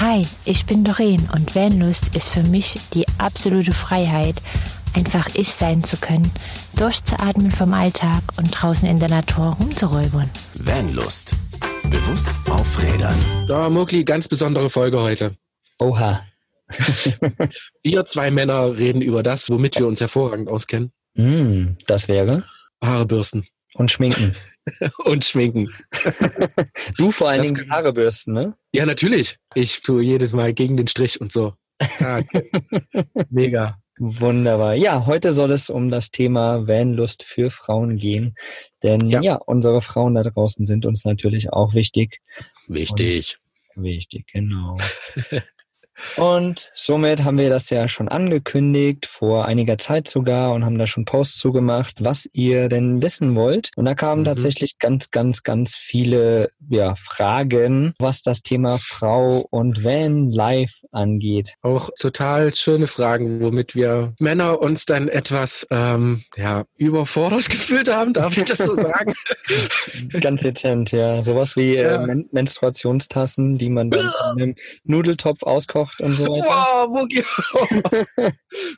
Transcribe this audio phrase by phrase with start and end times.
[0.00, 4.36] Hi, ich bin Doreen und Vanlust ist für mich die absolute Freiheit,
[4.94, 6.30] einfach ich sein zu können,
[6.74, 10.30] durchzuatmen vom Alltag und draußen in der Natur rumzuräubern.
[10.54, 11.34] Vanlust.
[11.82, 13.14] Bewusst aufrädern.
[13.46, 15.36] Da, Mugli, ganz besondere Folge heute.
[15.78, 16.22] Oha.
[17.82, 20.92] Wir zwei Männer reden über das, womit wir uns hervorragend auskennen.
[21.12, 22.44] Mm, das wäre.
[22.80, 23.46] Haare bürsten.
[23.74, 24.34] Und schminken.
[25.04, 25.72] Und schminken.
[26.96, 28.56] Du vor allen Das Dingen Haare bürsten, ne?
[28.72, 29.38] Ja, natürlich.
[29.54, 31.54] Ich tue jedes Mal gegen den Strich und so.
[32.00, 32.50] Ah, okay.
[33.30, 33.78] Mega.
[33.98, 34.74] Wunderbar.
[34.74, 38.34] Ja, heute soll es um das Thema Vanlust für Frauen gehen.
[38.82, 39.20] Denn ja.
[39.20, 39.34] Ja.
[39.36, 42.20] unsere Frauen da draußen sind uns natürlich auch wichtig.
[42.66, 43.38] Wichtig.
[43.76, 44.78] Wichtig, genau.
[46.16, 50.86] Und somit haben wir das ja schon angekündigt, vor einiger Zeit sogar, und haben da
[50.86, 53.70] schon Posts zugemacht, was ihr denn wissen wollt.
[53.76, 54.26] Und da kamen Mhm.
[54.26, 61.54] tatsächlich ganz, ganz, ganz viele ja, Fragen, was das Thema Frau und Van Life angeht.
[61.62, 68.12] Auch total schöne Fragen, womit wir Männer uns dann etwas ähm, ja, überfordert gefühlt haben,
[68.12, 69.14] darf ich das so sagen?
[70.20, 71.22] Ganz dezent, ja.
[71.22, 71.98] Sowas wie äh.
[72.06, 74.00] Men Menstruationstassen, die man dann
[74.36, 76.46] in einem Nudeltopf auskocht und so weiter.
[76.46, 77.22] Wow, Mugi.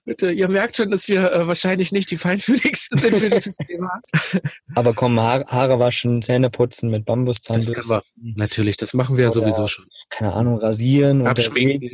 [0.04, 4.00] Bitte, ihr merkt schon, dass wir äh, wahrscheinlich nicht die feinfühligsten sind für dieses Thema.
[4.74, 7.74] Aber komm, Haare, Haare waschen, Zähne putzen mit Das Bambuszahnbürsten.
[7.74, 8.02] können wir.
[8.36, 9.86] Natürlich, das machen wir ja sowieso schon.
[10.10, 11.88] keine Ahnung, rasieren Abschminken.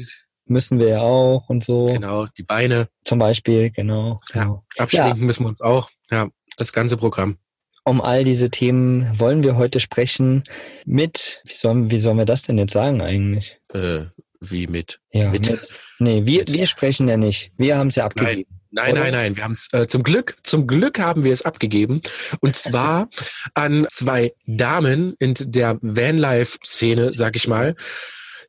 [0.46, 1.86] müssen wir ja auch und so.
[1.86, 2.88] Genau, die Beine.
[3.04, 4.16] Zum Beispiel, genau.
[4.34, 4.42] Ja.
[4.44, 4.64] genau.
[4.76, 5.90] Abschminken müssen wir uns auch.
[6.10, 7.38] Ja, das ganze Programm.
[7.84, 10.44] Um all diese Themen wollen wir heute sprechen
[10.84, 13.60] mit, wie sollen, wie sollen wir das denn jetzt sagen eigentlich?
[13.72, 14.06] Äh,
[14.40, 15.00] wie mit?
[15.12, 15.74] Ja, Mit- mit.
[15.98, 17.52] Nee, wir, mit- wir sprechen ja nicht.
[17.56, 18.44] Wir haben es ja abgegeben.
[18.70, 19.00] Nein, Oder?
[19.00, 19.36] nein, nein.
[19.36, 22.02] Wir haben es äh, zum Glück, zum Glück haben wir es abgegeben.
[22.40, 23.08] Und zwar
[23.54, 27.76] an zwei Damen in der Vanlife-Szene, sag ich mal,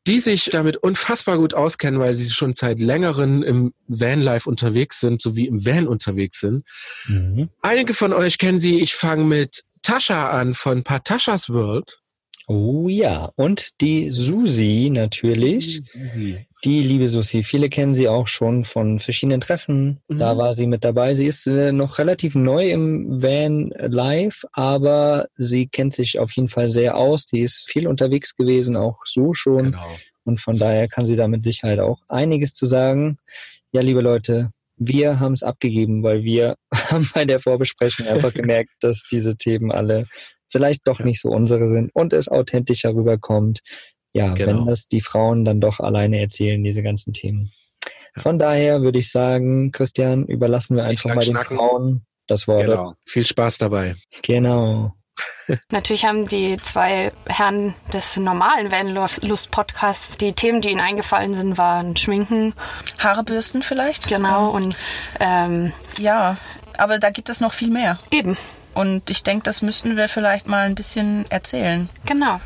[0.08, 5.22] die sich damit unfassbar gut auskennen, weil sie schon seit längerem im Vanlife unterwegs sind,
[5.22, 6.66] sowie im Van unterwegs sind.
[7.08, 7.50] Mhm.
[7.62, 8.82] Einige von euch kennen sie.
[8.82, 12.00] Ich fange mit Tascha an von Patashas World.
[12.52, 15.84] Oh ja, und die Susi natürlich.
[16.64, 20.00] Die liebe Susi, viele kennen sie auch schon von verschiedenen Treffen.
[20.08, 20.18] Mhm.
[20.18, 21.14] Da war sie mit dabei.
[21.14, 26.48] Sie ist äh, noch relativ neu im Van Live, aber sie kennt sich auf jeden
[26.48, 27.26] Fall sehr aus.
[27.26, 29.66] Die ist viel unterwegs gewesen, auch so schon.
[29.66, 29.88] Genau.
[30.24, 33.20] Und von daher kann sie da mit Sicherheit auch einiges zu sagen.
[33.72, 38.72] Ja, liebe Leute, wir haben es abgegeben, weil wir haben bei der Vorbesprechung einfach gemerkt,
[38.80, 40.08] dass diese Themen alle
[40.50, 41.06] vielleicht doch Ja.
[41.06, 43.60] nicht so unsere sind und es authentischer rüberkommt.
[44.12, 44.60] Ja, Genau.
[44.62, 47.52] wenn das die Frauen dann doch alleine erzählen, diese ganzen Themen.
[48.18, 51.58] Von daher würde ich sagen, Christian, überlassen wir einfach mal den schnacken.
[51.58, 52.64] Frauen das Wort.
[52.66, 52.94] Genau.
[53.06, 53.96] Viel Spaß dabei.
[54.24, 54.94] genau.
[55.72, 61.96] Natürlich haben die zwei Herren des normalen Vanlust-Podcasts, die Themen, die ihnen eingefallen sind, waren
[61.98, 62.54] Schminken,
[63.00, 64.08] Haarebürsten vielleicht?
[64.08, 64.78] genau, und
[65.20, 66.38] ähm, Ja,
[66.78, 67.98] aber da gibt es noch viel mehr.
[68.12, 68.38] eben,
[68.74, 71.90] Und ich denke, das müssten wir vielleicht mal ein bisschen erzählen.
[72.06, 72.40] genau.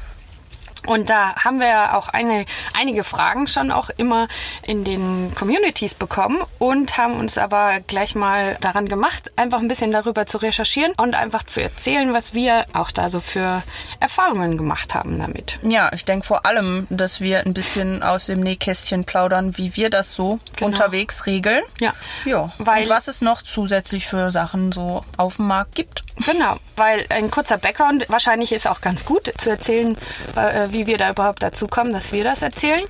[0.85, 2.45] Und da haben wir auch eine,
[2.77, 4.27] einige Fragen schon auch immer
[4.63, 9.93] in den Communities bekommen und haben uns aber gleich mal daran gemacht, einfach ein bisschen
[9.93, 13.63] darüber zu recherchieren und einfach zu erzählen, was wir auch da so für
[14.01, 15.57] Erfahrungen gemacht haben damit.
[15.63, 19.89] Ja, ich denke vor allem, dass wir ein bisschen aus dem Nähkästchen plaudern, wie wir
[19.89, 20.67] das so Genau.
[20.67, 21.63] unterwegs regeln.
[21.79, 21.93] Ja,
[22.25, 26.03] Ja, Weil- und was es noch zusätzlich für Sachen so auf dem Markt gibt.
[26.25, 29.97] Genau, weil ein kurzer Background wahrscheinlich ist auch ganz gut zu erzählen,
[30.35, 32.83] äh, wie wir da überhaupt dazu kommen, dass wir das erzählen.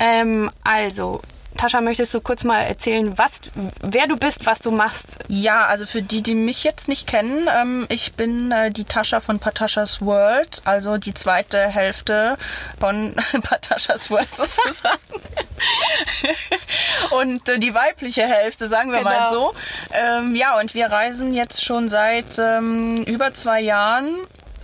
[0.00, 1.20] Ähm, also,
[1.60, 3.42] Tascha, möchtest du kurz mal erzählen, was,
[3.82, 5.18] wer du bist, was du machst?
[5.28, 9.20] Ja, also für die, die mich jetzt nicht kennen, ähm, ich bin äh, die Tascha
[9.20, 12.38] von Patashas World, also die zweite Hälfte
[12.78, 14.98] von Patashas World sozusagen.
[17.10, 19.30] und äh, die weibliche Hälfte, sagen wir mal Genau.
[19.30, 19.54] so.
[19.92, 24.16] Ähm, ja, und wir reisen jetzt schon seit ähm, über zwei Jahren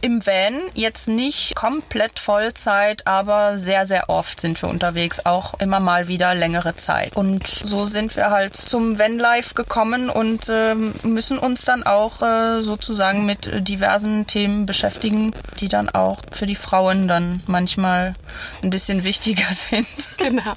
[0.06, 5.80] im Van, jetzt nicht komplett Vollzeit, aber sehr, sehr oft sind wir unterwegs, auch immer
[5.80, 7.16] mal wieder längere Zeit.
[7.16, 12.62] Und so sind wir halt zum Vanlife gekommen und ähm, müssen uns dann auch äh,
[12.62, 18.14] sozusagen mit diversen Themen beschäftigen, die dann auch für die Frauen dann manchmal
[18.62, 19.88] ein bisschen wichtiger sind.
[20.18, 20.52] Genau.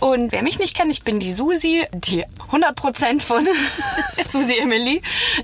[0.00, 3.46] Und wer mich nicht kennt, ich bin die Susi, die 100% von
[4.26, 5.02] Susi Emily.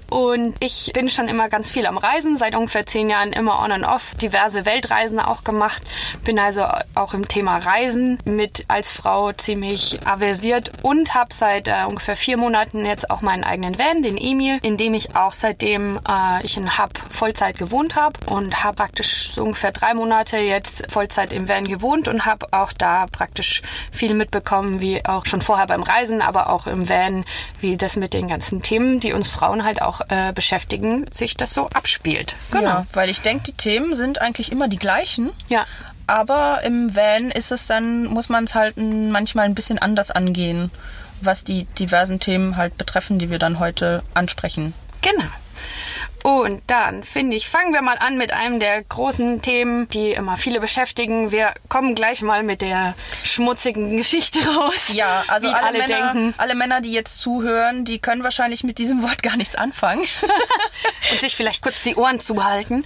[0.09, 3.71] Und ich bin schon immer ganz viel am Reisen, seit ungefähr zehn Jahren immer on
[3.71, 5.83] and off, diverse Weltreisen auch gemacht.
[6.25, 6.65] Bin also
[6.95, 12.39] auch im Thema Reisen mit als Frau ziemlich aversiert und habe seit äh, ungefähr vier
[12.39, 16.57] Monaten jetzt auch meinen eigenen Van, den Emil, in dem ich auch seitdem äh, ich
[16.57, 21.47] in Hub Vollzeit gewohnt habe und habe praktisch so ungefähr drei Monate jetzt Vollzeit im
[21.47, 23.61] Van gewohnt und habe auch da praktisch
[23.93, 24.46] viel mitbekommen,
[24.81, 27.25] wie auch schon vorher beim Reisen, aber auch im Van,
[27.61, 31.53] wie das mit den ganzen Themen, die uns Frauen halt auch äh, beschäftigen, sich das
[31.53, 32.37] so abspielt.
[32.51, 32.65] Genau.
[32.65, 35.31] Ja, weil ich denke, die Themen sind eigentlich immer die gleichen.
[35.49, 35.67] Ja.
[36.07, 40.71] Aber im Van ist es dann, muss man es halt manchmal ein bisschen anders angehen,
[41.21, 44.73] was die diversen Themen halt betreffen, die wir dann heute ansprechen.
[45.03, 45.29] Genau.
[46.27, 50.37] Und dann finde ich, fangen wir mal an mit einem der großen Themen, die immer
[50.37, 51.31] viele beschäftigen.
[51.31, 54.89] Wir kommen gleich mal mit der schmutzigen Geschichte raus.
[54.93, 56.35] Ja, also alle, alle, Männer, denken.
[56.37, 60.03] alle Männer, die jetzt zuhören, die können wahrscheinlich mit diesem Wort gar nichts anfangen.
[61.13, 62.85] Und sich vielleicht kurz die Ohren zuhalten.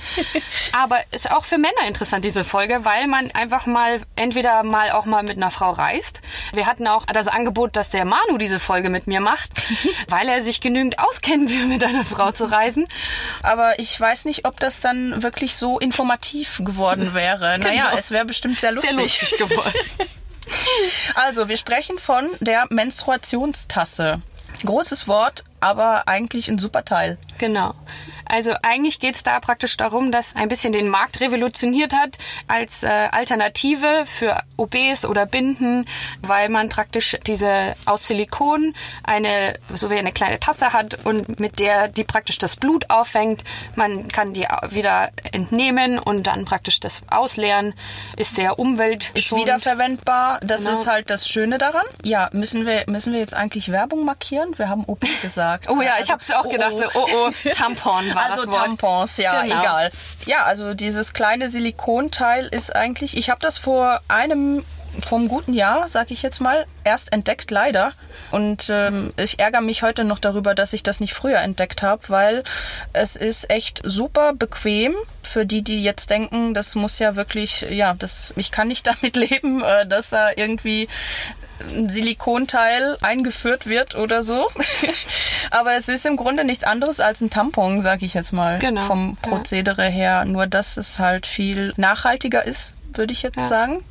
[0.72, 5.06] Aber ist auch für Männer interessant, diese Folge, weil man einfach mal entweder mal auch
[5.06, 6.20] mal mit einer Frau reist.
[6.52, 9.50] Wir hatten auch das Angebot, dass der Manu diese Folge mit mir macht,
[10.08, 12.86] weil er sich genügend auskennt, mit einer Frau zu reisen.
[13.42, 17.58] Aber ich weiß nicht, ob das dann wirklich so informativ geworden wäre.
[17.58, 17.68] Genau.
[17.68, 18.90] Naja, es wäre bestimmt sehr lustig.
[18.90, 19.78] Sehr lustig geworden.
[21.14, 24.22] also, wir sprechen von der Menstruationstasse.
[24.64, 27.18] Großes Wort, aber eigentlich ein super Teil.
[27.38, 27.74] Genau.
[28.30, 32.18] Also eigentlich geht es da praktisch darum, dass ein bisschen den Markt revolutioniert hat
[32.48, 35.86] als äh, Alternative für OBs oder Binden,
[36.22, 38.74] weil man praktisch diese aus Silikon
[39.04, 43.44] eine so wie eine kleine Tasse hat und mit der die praktisch das Blut auffängt.
[43.74, 47.74] Man kann die wieder entnehmen und dann praktisch das ausleeren.
[48.16, 49.10] Ist sehr umwelt.
[49.14, 50.40] Ist wiederverwendbar.
[50.42, 50.78] Das genau.
[50.78, 51.84] ist halt das Schöne daran.
[52.02, 54.58] Ja, müssen wir müssen wir jetzt eigentlich Werbung markieren?
[54.58, 55.68] Wir haben OP gesagt.
[55.68, 56.72] oh ja, also, ich habe es auch oh, gedacht.
[56.74, 56.78] Oh.
[56.78, 58.66] So, oh oh, Tampon war also das Wort.
[58.66, 59.60] Tampons, ja, genau.
[59.60, 59.90] egal.
[60.26, 64.64] Ja, also dieses kleine Silikonteil ist eigentlich, ich habe das vor einem
[65.06, 67.92] vom guten Jahr, sag ich jetzt mal, erst entdeckt, leider.
[68.30, 72.02] Und ähm, ich ärgere mich heute noch darüber, dass ich das nicht früher entdeckt habe,
[72.08, 72.44] weil
[72.92, 77.94] es ist echt super bequem für die, die jetzt denken, das muss ja wirklich, ja,
[77.94, 80.88] das, ich kann nicht damit leben, äh, dass da irgendwie
[81.74, 84.48] ein Silikonteil eingeführt wird oder so.
[85.50, 88.82] Aber es ist im Grunde nichts anderes als ein Tampon, sag ich jetzt mal, genau.
[88.82, 89.90] vom Prozedere ja.
[89.90, 90.24] her.
[90.24, 93.46] Nur dass es halt viel nachhaltiger ist, würde ich jetzt ja.
[93.46, 93.84] sagen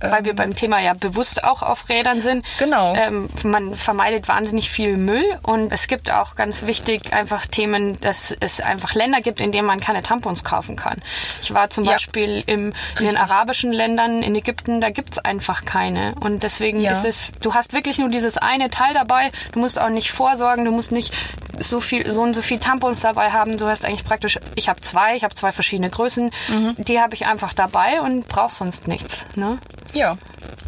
[0.00, 2.44] weil wir beim Thema ja bewusst auch auf Rädern sind.
[2.58, 2.94] Genau.
[2.94, 8.34] Ähm, man vermeidet wahnsinnig viel Müll und es gibt auch ganz wichtig einfach Themen, dass
[8.40, 11.00] es einfach Länder gibt, in denen man keine Tampons kaufen kann.
[11.42, 11.92] Ich war zum ja.
[11.92, 16.14] Beispiel im, in den arabischen Ländern, in Ägypten, da gibt's einfach keine.
[16.20, 16.92] Und deswegen ja.
[16.92, 19.30] ist es, du hast wirklich nur dieses eine Teil dabei.
[19.52, 21.14] Du musst auch nicht vorsorgen, du musst nicht
[21.58, 23.56] so viel, so und so viel Tampons dabei haben.
[23.56, 26.30] Du hast eigentlich praktisch, ich habe zwei, ich habe zwei verschiedene Größen.
[26.48, 26.74] Mhm.
[26.78, 29.26] Die habe ich einfach dabei und brauche sonst nichts.
[29.34, 29.58] Ne?
[29.94, 30.18] Ja.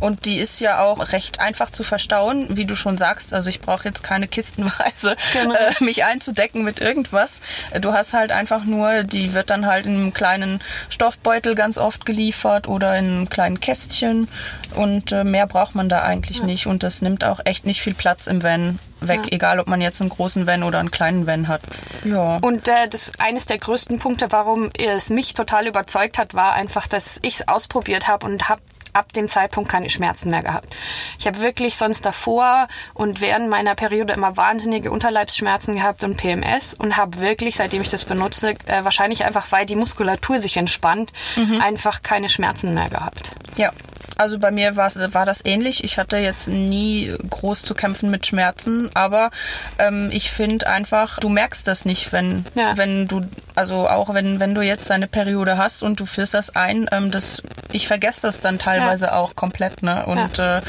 [0.00, 3.34] Und die ist ja auch recht einfach zu verstauen, wie du schon sagst.
[3.34, 5.54] Also ich brauche jetzt keine kistenweise genau.
[5.54, 7.40] äh, mich einzudecken mit irgendwas.
[7.80, 12.06] Du hast halt einfach nur, die wird dann halt in einem kleinen Stoffbeutel ganz oft
[12.06, 14.28] geliefert oder in einem kleinen Kästchen.
[14.74, 16.44] Und äh, mehr braucht man da eigentlich ja.
[16.44, 16.66] nicht.
[16.66, 19.32] Und das nimmt auch echt nicht viel Platz im Van weg, ja.
[19.32, 21.62] egal ob man jetzt einen großen Van oder einen kleinen Van hat.
[22.04, 22.38] Ja.
[22.38, 26.86] Und äh, das eines der größten Punkte, warum es mich total überzeugt hat, war einfach,
[26.86, 28.60] dass ich es ausprobiert habe und habe
[28.92, 30.74] ab dem Zeitpunkt keine Schmerzen mehr gehabt.
[31.18, 36.74] Ich habe wirklich sonst davor und während meiner Periode immer wahnsinnige Unterleibsschmerzen gehabt und PMS
[36.74, 41.12] und habe wirklich, seitdem ich das benutze, äh, wahrscheinlich einfach, weil die Muskulatur sich entspannt,
[41.36, 41.60] mhm.
[41.60, 43.30] einfach keine Schmerzen mehr gehabt.
[43.56, 43.72] Ja,
[44.18, 45.84] also bei mir war, war das ähnlich.
[45.84, 49.30] Ich hatte jetzt nie groß zu kämpfen mit Schmerzen, aber
[49.78, 52.76] ähm, ich finde einfach, du merkst das nicht, wenn, ja.
[52.76, 53.22] wenn du,
[53.54, 57.12] also auch wenn, wenn du jetzt deine Periode hast und du führst das ein, ähm,
[57.12, 59.14] das, ich vergesse das dann teilweise ja.
[59.14, 59.82] auch komplett.
[59.84, 60.04] Ne?
[60.06, 60.58] Und ja.
[60.58, 60.62] Äh,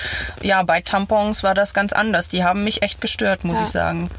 [0.43, 2.29] ja, bei Tampons war das ganz anders.
[2.29, 4.11] Die haben mich echt gestört, muss ich sagen.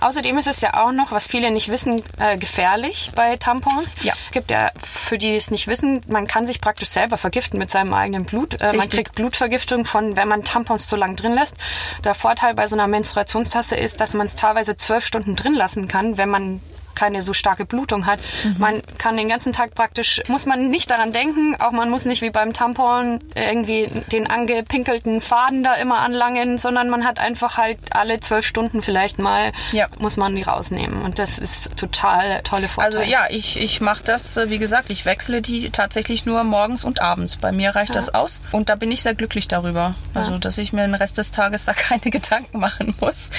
[0.00, 3.94] Außerdem ist es ja auch noch, was viele nicht wissen, äh, gefährlich bei Tampons.
[4.02, 4.14] Ja.
[4.26, 7.70] Es gibt ja, für die es nicht wissen, man kann sich praktisch selber vergiften mit
[7.70, 8.60] seinem eigenen Blut.
[8.60, 11.56] Äh, man kriegt Blutvergiftung von, wenn man Tampons zu lang drin lässt.
[12.04, 15.88] Der Vorteil bei so einer Menstruationstasse ist, dass man es teilweise zwölf Stunden drin lassen
[15.88, 16.60] kann, wenn man
[17.00, 18.20] keine so starke Blutung hat.
[18.58, 22.20] Man kann den ganzen Tag praktisch, muss man nicht daran denken, auch man muss nicht
[22.20, 27.78] wie beim Tampon irgendwie den angepinkelten Faden da immer anlangen, sondern man hat einfach halt
[27.92, 29.86] alle zwölf Stunden vielleicht mal, Ja.
[29.98, 31.00] muss man die rausnehmen.
[31.02, 32.98] Und das ist total tolle Vorteil.
[32.98, 36.84] Also ja, ich, ich mache das, äh, wie gesagt, ich wechsle die tatsächlich nur morgens
[36.84, 37.38] und abends.
[37.38, 39.94] Bei mir reicht das aus und da bin ich sehr glücklich darüber.
[40.14, 43.30] Also, dass ich mir den Rest des Tages da keine Gedanken machen muss.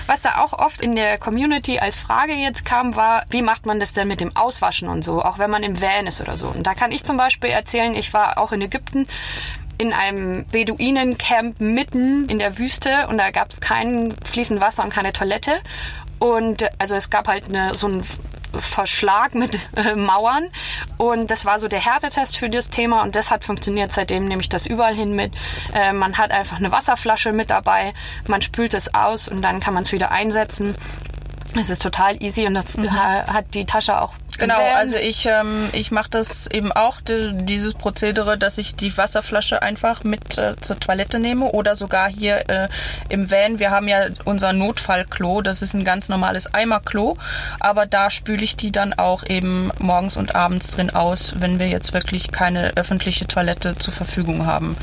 [0.10, 3.80] Was da auch oft in der Community als Frage jetzt kam, war, wie macht man
[3.80, 6.48] das denn mit dem Auswaschen und so, auch wenn man im Van ist oder so.
[6.48, 9.08] Und da kann ich zum Beispiel erzählen, ich war auch in Ägypten
[9.78, 14.92] in einem Beduinencamp mitten in der Wüste und da gab es kein fließend Wasser und
[14.92, 15.62] keine Toilette.
[16.18, 18.04] Und äh, also es gab halt eine, so einen
[18.58, 20.46] Verschlag mit äh, Mauern
[20.98, 23.94] und das war so der Härtetest für das Thema und das hat funktioniert.
[23.94, 25.34] Seitdem nehme ich das überall hin mit.
[25.74, 27.94] Äh, man hat einfach eine Wasserflasche mit dabei,
[28.28, 30.76] man spült es aus und dann kann man es wieder einsetzen.
[31.56, 34.14] Es ist total easy und das äh, hat die Tasche auch.
[34.40, 38.96] Genau, also ich, ähm, ich mache das eben auch, die, dieses Prozedere, dass ich die
[38.96, 42.70] Wasserflasche einfach mit äh, zur Toilette nehme oder sogar hier äh,
[43.10, 43.60] im Van.
[43.60, 47.18] Wir haben ja unser Notfallklo, das ist ein ganz normales Eimerklo,
[47.60, 51.68] aber da spüle ich die dann auch eben morgens und abends drin aus, wenn wir
[51.68, 54.78] jetzt wirklich keine öffentliche Toilette zur Verfügung haben.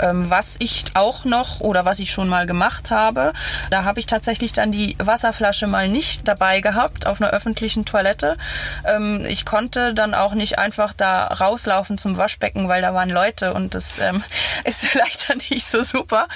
[0.00, 3.32] Ähm, was ich auch noch oder was ich schon mal gemacht habe,
[3.70, 8.36] da habe ich tatsächlich dann die Wasserflasche mal nicht dabei gehabt auf einer öffentlichen Toilette.
[8.84, 13.54] Ähm, ich konnte dann auch nicht einfach da rauslaufen zum Waschbecken, weil da waren Leute
[13.54, 14.22] und das ähm,
[14.64, 16.28] ist vielleicht dann nicht so super.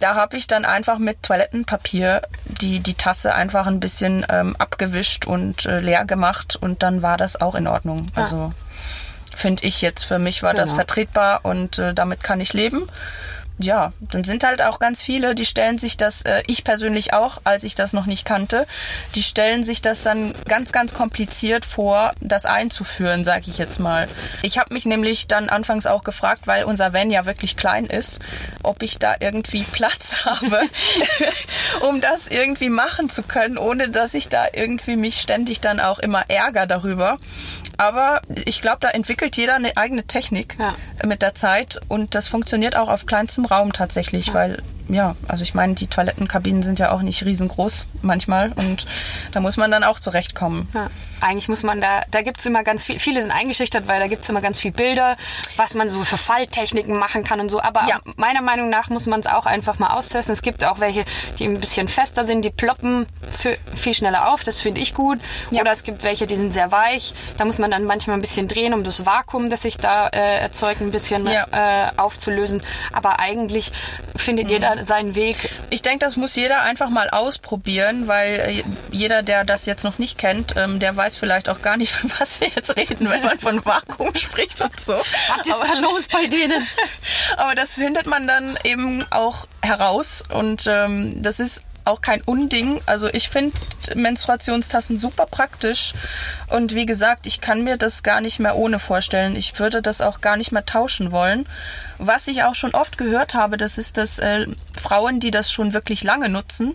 [0.00, 4.24] Da habe ich dann einfach mit Toilettenpapier die, die Tasse einfach ein bisschen
[4.58, 8.06] abgewischt und äh, leer gemacht und dann war das auch in Ordnung.
[8.14, 8.52] Also
[9.34, 10.04] finde ich jetzt.
[10.04, 10.76] Für mich war das Genau.
[10.76, 12.86] vertretbar und äh, damit kann ich leben.
[13.58, 17.40] Ja, dann sind halt auch ganz viele, die stellen sich das, äh, ich persönlich auch,
[17.44, 18.66] als ich das noch nicht kannte,
[19.14, 24.08] die stellen sich das dann ganz, ganz kompliziert vor, das einzuführen, sag ich jetzt mal.
[24.42, 28.18] Ich habe mich nämlich dann anfangs auch gefragt, weil unser Van ja wirklich klein ist,
[28.64, 30.62] ob ich da irgendwie Platz habe,
[31.88, 36.00] um das irgendwie machen zu können, ohne dass ich da irgendwie mich ständig dann auch
[36.00, 37.18] immer ärger darüber.
[37.76, 40.74] Aber ich glaube, da entwickelt jeder eine eigene Technik Ja.
[41.04, 45.54] Mit der Zeit und das funktioniert auch auf kleinstem Raum tatsächlich, weil ja, also ich
[45.54, 48.86] meine, die Toilettenkabinen sind ja auch nicht riesengroß manchmal und
[49.32, 50.68] da muss man dann auch zurechtkommen.
[50.74, 50.90] Ja.
[51.22, 54.28] Eigentlich muss man da, da gibt's immer ganz viel, viele sind eingeschüchtert, weil da gibt's
[54.28, 55.16] immer ganz viel Bilder,
[55.56, 57.62] was man so für Falltechniken machen kann und so.
[57.62, 57.98] Aber Ja.
[58.16, 60.34] meiner Meinung nach muss man es auch einfach mal austesten.
[60.34, 61.06] Es gibt auch welche,
[61.38, 65.18] die ein bisschen fester sind, die ploppen für, viel schneller auf, das finde ich gut.
[65.50, 65.62] Ja.
[65.62, 67.14] Oder es gibt welche, die sind sehr weich.
[67.38, 70.40] Da muss man dann manchmal ein bisschen drehen, um das Vakuum, das sich da äh,
[70.40, 71.46] erzeugt, ein bisschen Ja.
[71.52, 72.62] äh, aufzulösen.
[72.92, 73.72] Aber eigentlich
[74.16, 75.50] findet jeder seinen Weg.
[75.70, 79.98] Ich denke, das muss jeder einfach mal ausprobieren, weil äh, jeder, der das jetzt noch
[79.98, 83.22] nicht kennt, ähm, der weiß vielleicht auch gar nicht, von was wir jetzt reden, wenn
[83.22, 84.94] man von Vakuum spricht und so.
[84.94, 86.66] Was ist da los bei denen?
[87.36, 92.80] Aber das findet man dann eben auch heraus und ähm, das ist auch kein Unding.
[92.86, 93.56] Also ich finde
[93.94, 95.92] Menstruationstassen super praktisch
[96.48, 99.36] und wie gesagt, ich kann mir das gar nicht mehr ohne vorstellen.
[99.36, 101.46] Ich würde das auch gar nicht mehr tauschen wollen.
[101.98, 104.46] Was ich auch schon oft gehört habe, das ist, dass äh,
[104.80, 106.74] Frauen, die das schon wirklich lange nutzen,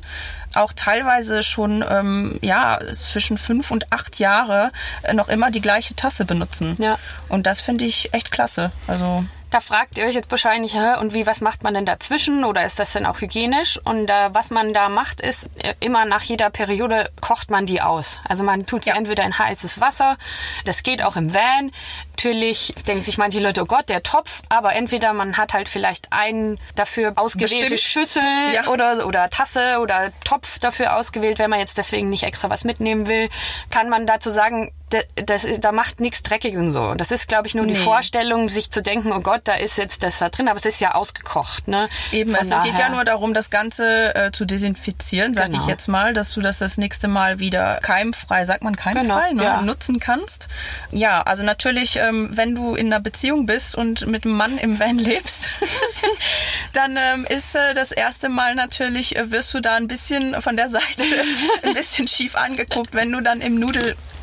[0.55, 4.71] auch teilweise schon ähm, ja zwischen fünf und acht Jahre
[5.03, 6.75] äh, noch immer die gleiche Tasse benutzen.
[6.79, 6.97] Ja.
[7.27, 8.71] Und das finde ich echt klasse.
[8.87, 12.43] Also Da fragt ihr euch jetzt wahrscheinlich, hä, und wie, was macht man denn dazwischen?
[12.45, 13.79] Oder ist das denn auch hygienisch?
[13.83, 17.81] Und äh, was man da macht, ist, äh, immer nach jeder Periode kocht man die
[17.81, 18.19] aus.
[18.27, 18.95] Also man tut sie Ja.
[18.95, 20.17] entweder in heißes Wasser,
[20.65, 21.71] das geht auch im Van.
[22.11, 26.11] Natürlich denken sich manche Leute, oh Gott, der Topf, aber entweder man hat halt vielleicht
[26.13, 28.07] einen dafür ausgewählte Bestimmt.
[28.07, 28.67] Schüssel Ja.
[28.67, 33.07] oder, oder Tasse oder Topf dafür ausgewählt, wenn man jetzt deswegen nicht extra was mitnehmen
[33.07, 33.29] will,
[33.71, 36.93] kann man dazu sagen, da- das ist, da macht nichts dreckig und so.
[36.95, 37.79] Das ist, glaube ich, nur die Nee.
[37.79, 40.79] Vorstellung, sich zu denken, oh Gott, da ist jetzt das da drin, aber es ist
[40.81, 41.67] ja ausgekocht.
[41.67, 41.89] Ne?
[42.11, 45.61] Eben, Von es geht ja daher- nur darum, das Ganze äh, zu desinfizieren, sag Genau.
[45.61, 49.33] ich jetzt mal, dass du das das nächste Mal wieder keimfrei, sagt man keimfrei, Genau,
[49.33, 49.61] ne, ja.
[49.61, 50.47] nutzen kannst.
[50.91, 54.79] Ja, also natürlich, ähm, wenn du in einer Beziehung bist und mit einem Mann im
[54.79, 55.49] Van lebst,
[56.73, 60.55] dann ähm, ist äh, das erste Mal natürlich, äh, wirst du da ein bisschen von
[60.57, 61.03] der Seite
[61.63, 63.59] ein bisschen schief angeguckt, wenn du dann im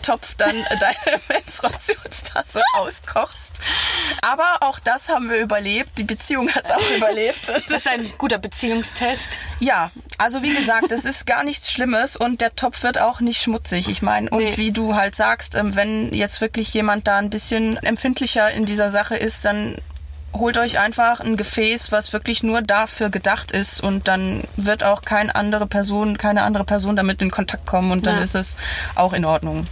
[0.06, 3.52] Nudeltopf dann deine Menstruationstasse auskochst.
[4.22, 5.98] Aber auch das haben wir überlebt.
[5.98, 7.52] Die Beziehung hat es auch überlebt.
[7.68, 9.38] Das ist ein guter Beziehungstest.
[9.60, 13.42] Ja, also wie gesagt, es ist gar nichts Schlimmes und der Topf wird auch nicht
[13.42, 13.88] schmutzig.
[13.88, 14.56] Ich meine, und Nee.
[14.56, 18.90] wie du halt sagst, ähm, wenn jetzt wirklich jemand da ein bisschen empfindlicher in dieser
[18.90, 19.76] Sache ist, dann
[20.32, 25.02] holt euch einfach ein Gefäß, was wirklich nur dafür gedacht ist und dann wird auch
[25.02, 28.22] keine andere Person, keine andere Person damit in Kontakt kommen und dann Ja.
[28.22, 28.56] ist es
[28.94, 29.66] auch in Ordnung.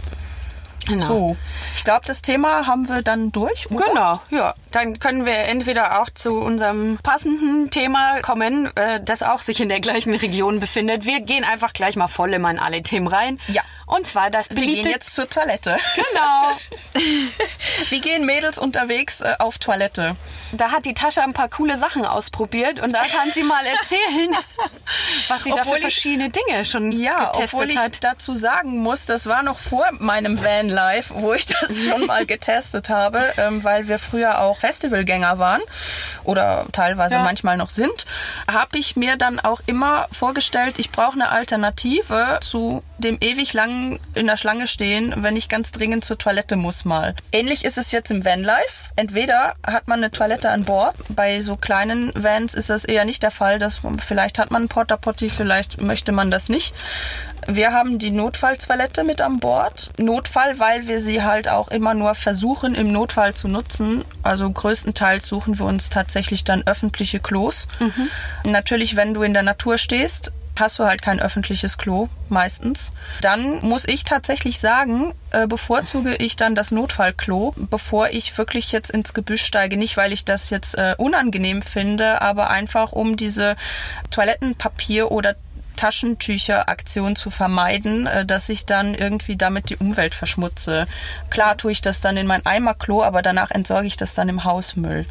[0.87, 1.07] Genau.
[1.07, 1.37] So,
[1.73, 3.69] ich glaube, das Thema haben wir dann durch.
[3.71, 3.85] Oder?
[3.85, 4.53] Genau, ja.
[4.71, 9.69] Dann können wir entweder auch zu unserem passenden Thema kommen, äh, das auch sich in
[9.69, 11.05] der gleichen Region befindet.
[11.05, 13.39] Wir gehen einfach gleich mal voll immer in alle Themen rein.
[13.47, 13.61] Ja.
[13.87, 14.83] Und zwar das Wir beliebte...
[14.83, 15.77] gehen jetzt zur Toilette.
[15.95, 16.57] Genau.
[17.89, 20.15] Wie gehen Mädels unterwegs äh, auf Toilette?
[20.51, 24.35] Da hat die Tascha ein paar coole Sachen ausprobiert und da kann sie mal erzählen,
[25.27, 28.03] was sie da Obwohl für ich- verschiedene Dinge schon Ja, obwohl getestet ich hat.
[28.03, 30.41] dazu sagen muss, das war noch vor meinem
[30.75, 35.61] Vanlife, wo ich das schon mal getestet habe, ähm, weil wir früher auch Festivalgänger waren
[36.23, 37.23] oder teilweise Ja.
[37.23, 38.05] manchmal noch sind,
[38.51, 43.99] habe ich mir dann auch immer vorgestellt, ich brauche eine Alternative zu dem ewig langen
[44.13, 47.15] in der Schlange stehen, wenn ich ganz dringend zur Toilette muss mal.
[47.31, 48.85] Ähnlich ist es jetzt im Vanlife.
[48.95, 50.95] Entweder hat man eine Toilette an Bord.
[51.09, 53.59] Bei so kleinen Vans ist das eher nicht der Fall.
[53.59, 56.73] Dass vielleicht hat man einen Porta Potty, vielleicht möchte man das nicht.
[57.47, 59.91] Wir haben die Notfalltoilette mit an Bord.
[59.97, 64.03] Notfall, weil wir sie halt auch immer nur versuchen, im Notfall zu nutzen.
[64.23, 67.67] Also größtenteils suchen wir uns tatsächlich dann öffentliche Klos.
[68.43, 72.93] Natürlich, wenn du in der Natur stehst, hast du halt kein öffentliches Klo, meistens.
[73.21, 78.89] Dann muss ich tatsächlich sagen, äh, bevorzuge ich dann das Notfallklo, bevor ich wirklich jetzt
[78.91, 79.77] ins Gebüsch steige.
[79.77, 83.55] Nicht, weil ich das jetzt äh, unangenehm finde, aber einfach um diese
[84.11, 85.35] Toilettenpapier oder
[85.75, 90.85] Taschentücher-Aktion zu vermeiden, äh, dass ich dann irgendwie damit die Umwelt verschmutze.
[91.29, 94.43] Klar tue ich das dann in mein Eimerklo, aber danach entsorge ich das dann im
[94.43, 95.05] Hausmüll.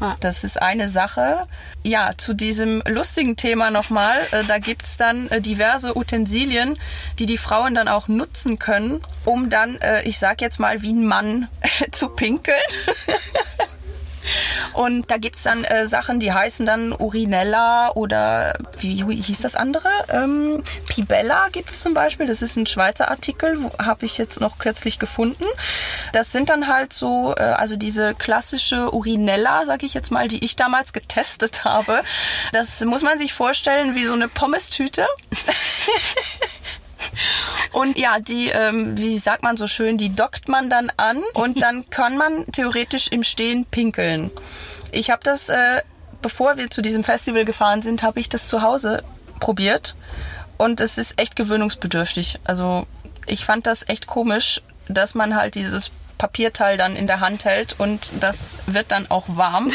[0.00, 0.16] Ah.
[0.20, 1.46] Das ist eine Sache.
[1.82, 4.18] Ja, zu diesem lustigen Thema nochmal.
[4.32, 6.78] Äh, da gibt's dann äh, diverse Utensilien,
[7.18, 10.92] die die Frauen dann auch nutzen können, um dann, äh, ich sag jetzt mal, wie
[10.92, 11.48] ein Mann
[11.92, 12.56] zu pinkeln.
[14.72, 19.56] Und da gibt's dann äh, Sachen, die heißen dann Urinella oder wie, wie hieß das
[19.56, 19.88] andere?
[20.10, 22.26] Ähm, Pibella gibt's zum Beispiel.
[22.26, 25.44] Das ist ein Schweizer Artikel, habe ich jetzt noch kürzlich gefunden.
[26.12, 30.44] Das sind dann halt so, äh, also diese klassische Urinella, sag ich jetzt mal, die
[30.44, 32.02] ich damals getestet habe.
[32.52, 35.06] Das muss man sich vorstellen wie so eine Pommestüte.
[37.76, 41.60] Und ja, die, ähm, wie sagt man so schön, die dockt man dann an und
[41.62, 44.30] dann kann man theoretisch im Stehen pinkeln.
[44.92, 45.82] Ich habe das, äh,
[46.22, 49.04] bevor wir zu diesem Festival gefahren sind, habe ich das zu Hause
[49.40, 49.94] probiert
[50.56, 52.40] und es ist echt gewöhnungsbedürftig.
[52.44, 52.86] Also
[53.26, 57.78] ich fand das echt komisch, dass man halt dieses Papierteil dann in der Hand hält
[57.78, 59.70] und das wird dann auch warm.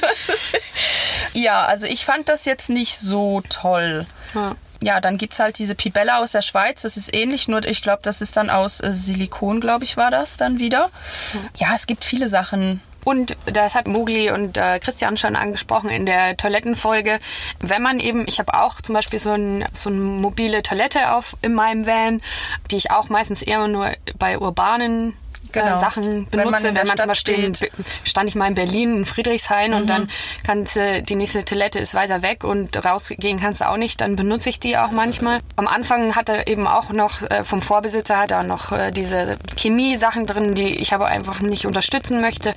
[1.34, 4.06] ja, also ich fand das jetzt nicht so toll.
[4.34, 4.56] Ja.
[4.84, 6.82] Ja, dann gibt's halt diese Pibella aus der Schweiz.
[6.82, 10.10] Das ist ähnlich, nur ich glaube, das ist dann aus äh, Silikon, glaube ich, war
[10.10, 10.90] das dann wieder.
[11.56, 12.82] Ja, es gibt viele Sachen.
[13.02, 17.18] Und das hat Mogli und äh, Christian schon angesprochen in der Toilettenfolge.
[17.60, 21.34] Wenn man eben, ich habe auch zum Beispiel so, ein, so eine mobile Toilette auf
[21.40, 22.20] in meinem Van,
[22.70, 25.14] die ich auch meistens eher nur bei urbanen
[25.54, 25.74] Genau.
[25.74, 26.68] äh, Sachen Wenn man benutze.
[26.68, 27.78] in der Wenn man zum Beispiel steht.
[27.78, 27.84] Mhm.
[28.04, 30.08] stand ich mal in Berlin, in Friedrichshain und dann
[30.44, 34.16] kannst du, die nächste Toilette ist weiter weg und rausgehen kannst du auch nicht, dann
[34.16, 35.40] benutze ich die auch manchmal.
[35.56, 40.26] Am Anfang hatte eben auch noch äh, vom Vorbesitzer hat er noch äh, diese Chemie-Sachen
[40.26, 42.54] drin, die ich aber einfach nicht unterstützen möchte.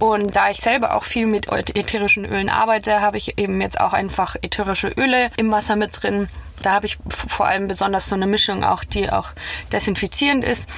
[0.00, 3.92] Und da ich selber auch viel mit ätherischen Ölen arbeite, habe ich eben jetzt auch
[3.92, 6.28] einfach ätherische Öle im Wasser mit drin.
[6.62, 9.30] Da habe ich vor allem besonders so eine Mischung auch, die auch
[9.72, 10.68] desinfizierend ist.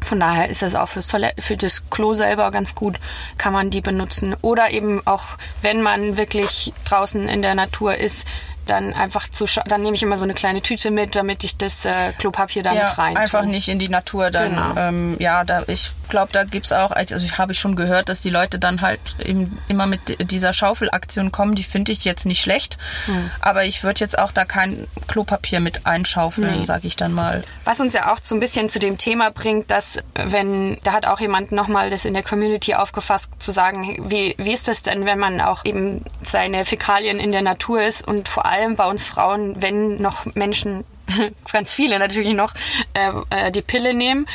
[0.00, 2.98] Von daher ist das auch fürs Toilette, für das Klo selber ganz gut,
[3.36, 4.36] kann man die benutzen.
[4.42, 5.24] Oder eben auch,
[5.62, 8.24] wenn man wirklich draußen in der Natur ist,
[8.68, 11.84] dann einfach zu dann nehme ich immer so eine kleine Tüte mit, damit ich das
[11.84, 14.50] äh, Klopapier da ja, mit rein einfach nicht in die Natur dann.
[14.50, 14.76] Genau.
[14.76, 18.30] Ähm, ja, da ich glaube, da gibt's auch, also ich habe schon gehört, dass die
[18.30, 21.54] Leute dann halt eben immer mit dieser Schaufelaktion kommen.
[21.54, 23.30] Die finde ich jetzt nicht schlecht, Hm.
[23.40, 26.64] aber ich würde jetzt auch da kein Klopapier mit einschaufeln, Nee.
[26.64, 27.42] sage ich dann mal.
[27.64, 31.06] Was uns ja auch so ein bisschen zu dem Thema bringt, dass wenn, da hat
[31.06, 35.04] auch jemand nochmal das in der Community aufgefasst, zu sagen, wie, wie ist das denn,
[35.06, 39.02] wenn man auch eben seine Fäkalien in der Natur ist und vor allem bei uns
[39.02, 40.84] Frauen, wenn noch Menschen,
[41.52, 42.52] ganz viele natürlich noch,
[42.94, 44.26] äh, äh, die Pille nehmen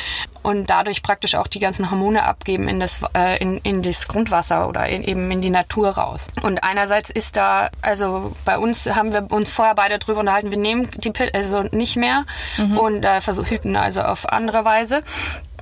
[0.42, 4.68] und dadurch praktisch auch die ganzen Hormone abgeben in das, äh, in, in das Grundwasser
[4.68, 6.28] oder in, eben in die Natur raus.
[6.42, 10.58] Und einerseits ist da, also bei uns haben wir uns vorher beide drüber unterhalten, wir
[10.58, 12.24] nehmen die Pille also nicht mehr
[12.76, 15.02] und äh, versuchen also auf andere Weise.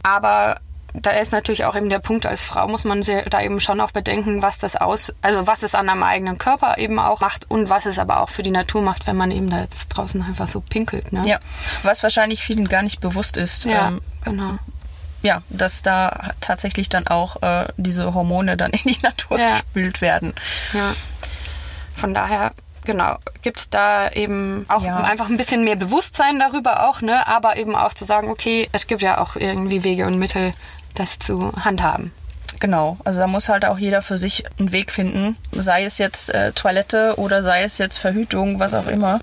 [0.03, 0.61] Aber
[0.95, 3.93] da ist natürlich auch eben der Punkt, als Frau muss man da eben schon auch
[3.93, 7.71] bedenken, was das aus, also was es an einem eigenen Körper eben auch macht und
[7.71, 10.49] was es aber auch für die Natur macht, wenn man eben da jetzt draußen einfach
[10.49, 11.13] so pinkelt.
[11.13, 11.23] Ne?
[11.27, 11.39] Ja,
[11.83, 13.65] was wahrscheinlich vielen gar nicht bewusst ist.
[13.65, 14.59] Ja, Ähm, genau.
[15.23, 19.51] ja, dass da tatsächlich dann auch äh, diese Hormone dann in die Natur Ja.
[19.53, 20.35] gespült werden.
[20.75, 20.95] Ja.
[21.95, 22.53] Von daher,
[22.85, 24.97] genau, gibt es da eben auch Ja.
[24.99, 27.27] einfach ein bisschen mehr Bewusstsein darüber auch, ne?
[27.29, 30.53] Aber eben auch zu sagen, okay, es gibt ja auch irgendwie Wege und Mittel,
[30.95, 32.13] das zu handhaben.
[32.61, 36.33] Genau, also da muss halt auch jeder für sich einen Weg finden, sei es jetzt
[36.33, 39.19] äh, Toilette oder sei es jetzt Verhütung, was auch immer.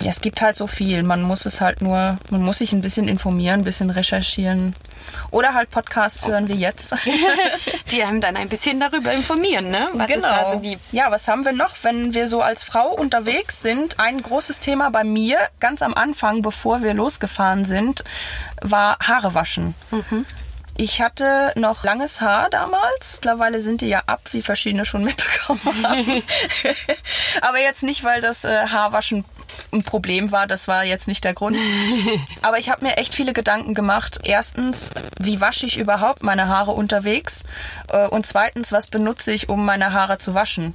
[0.00, 1.04] Ja, es gibt halt so viel.
[1.04, 4.74] Man muss es halt nur, man muss sich ein bisschen informieren, ein bisschen recherchieren
[5.30, 6.96] oder halt Podcasts hören wie jetzt.
[7.92, 9.88] Die einem dann ein bisschen darüber informieren, ne?
[9.92, 10.62] Was da so.
[10.90, 14.00] Ja, was haben wir noch, wenn wir so als Frau unterwegs sind?
[14.00, 18.02] Ein großes Thema bei mir, ganz am Anfang, bevor wir losgefahren sind,
[18.60, 19.74] war Haare waschen.
[20.82, 23.20] Ich hatte noch langes Haar damals.
[23.20, 26.24] Mittlerweile sind die ja ab, wie verschiedene schon mitbekommen haben.
[27.40, 29.24] Aber jetzt nicht, weil das äh, Haarwaschen
[29.72, 30.46] ein Problem war.
[30.46, 31.56] Das war jetzt nicht der Grund.
[32.42, 34.20] Aber ich habe mir echt viele Gedanken gemacht.
[34.22, 37.44] Erstens, wie wasche ich überhaupt meine Haare unterwegs?
[37.88, 40.74] Äh, Und zweitens, was benutze ich, um meine Haare zu waschen?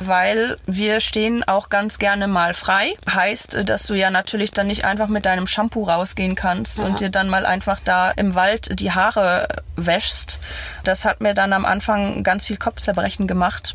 [0.00, 2.94] Weil wir stehen auch ganz gerne mal frei.
[3.08, 7.00] Heißt, äh, dass du ja natürlich dann nicht einfach mit deinem Shampoo rausgehen kannst und
[7.00, 10.40] dir dann mal einfach da im Wald die Haare wäschst.
[10.84, 13.74] Das hat mir dann am Anfang ganz viel Kopfzerbrechen gemacht.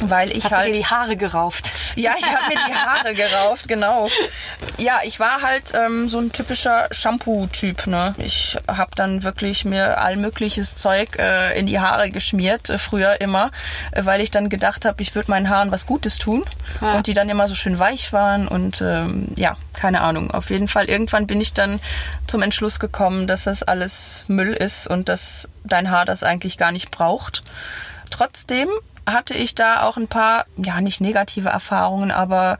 [0.00, 1.70] Weil ich Hast du halt dir die Haare gerauft?
[1.96, 4.08] ja, ich habe mir die Haare gerauft, genau.
[4.78, 7.86] Ja, ich war halt ähm, so ein typischer Shampoo-Typ.
[7.86, 8.14] Ne?
[8.18, 13.20] Ich habe dann wirklich mir all mögliches Zeug äh, in die Haare geschmiert, äh, früher
[13.20, 13.50] immer,
[13.92, 16.42] äh, weil ich dann gedacht habe, ich würde meinen Haaren was Gutes tun
[16.80, 16.94] Ja.
[16.94, 20.30] und die dann immer so schön weich waren und ähm, ja, keine Ahnung.
[20.30, 21.80] Auf jeden Fall, irgendwann bin ich dann
[22.26, 26.72] zum Entschluss gekommen, dass das alles Müll ist und dass dein Haar das eigentlich gar
[26.72, 27.42] nicht braucht.
[28.10, 28.68] Trotzdem
[29.06, 32.58] hatte ich da auch ein paar, ja, nicht negative Erfahrungen, aber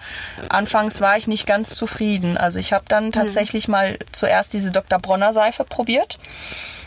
[0.48, 2.36] anfangs war ich nicht ganz zufrieden.
[2.36, 4.98] Also ich habe dann tatsächlich mal zuerst diese Dr.
[4.98, 6.18] Bronner Seife probiert.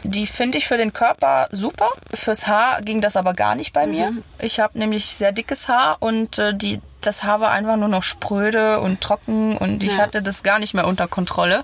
[0.03, 1.89] Die finde ich für den Körper super.
[2.13, 4.13] Fürs Haar ging das aber gar nicht bei mir.
[4.39, 8.03] Ich habe nämlich sehr dickes Haar und äh, die, das Haar war einfach nur noch
[8.03, 10.03] spröde und trocken und ich Ja.
[10.03, 11.63] hatte das gar nicht mehr unter Kontrolle.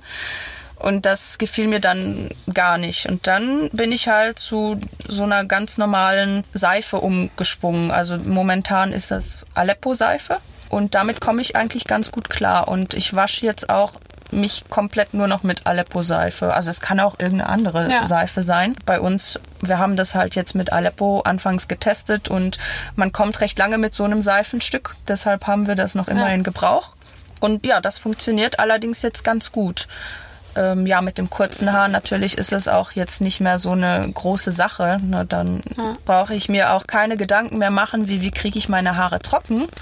[0.81, 3.05] Und das gefiel mir dann gar nicht.
[3.07, 7.91] Und dann bin ich halt zu so einer ganz normalen Seife umgeschwungen.
[7.91, 10.37] Also momentan ist das Aleppo-Seife.
[10.69, 12.67] Und damit komme ich eigentlich ganz gut klar.
[12.67, 13.93] Und ich wasche jetzt auch
[14.31, 16.53] mich komplett nur noch mit Aleppo-Seife.
[16.53, 18.07] Also es kann auch irgendeine andere Ja.
[18.07, 18.75] Seife sein.
[18.85, 22.57] Bei uns, wir haben das halt jetzt mit Aleppo anfangs getestet und
[22.95, 24.95] man kommt recht lange mit so einem Seifenstück.
[25.07, 26.33] Deshalb haben wir das noch immer Ja.
[26.33, 26.95] in Gebrauch.
[27.41, 29.87] Und ja, das funktioniert allerdings jetzt ganz gut.
[30.55, 34.09] Ähm, ja, mit dem kurzen Haar natürlich ist es auch jetzt nicht mehr so eine
[34.13, 34.99] große Sache.
[35.03, 35.25] Ne?
[35.25, 35.61] Dann
[36.05, 39.67] brauche ich mir auch keine Gedanken mehr machen, wie, wie kriege ich meine Haare trocken.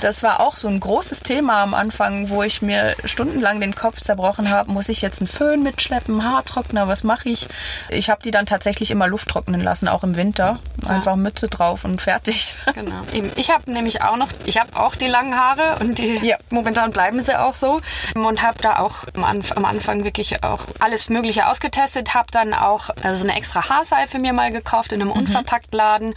[0.00, 4.00] Das war auch so ein großes Thema am Anfang, wo ich mir stundenlang den Kopf
[4.00, 4.70] zerbrochen habe.
[4.70, 7.46] Muss ich jetzt einen Föhn mitschleppen, Haartrockner, was mache ich?
[7.88, 10.58] Ich habe die dann tatsächlich immer Luft trocknen lassen, auch im Winter.
[10.86, 12.56] Einfach Mütze drauf und fertig.
[12.74, 13.00] Genau.
[13.36, 16.36] Ich habe nämlich auch noch, ich habe auch die langen Haare und die Ja.
[16.50, 17.80] momentan bleiben sie auch so
[18.14, 23.18] und habe da auch am Anfang wirklich auch alles Mögliche ausgetestet, habe dann auch also
[23.18, 26.14] so eine extra Haarseife mir mal gekauft in einem Unverpacktladen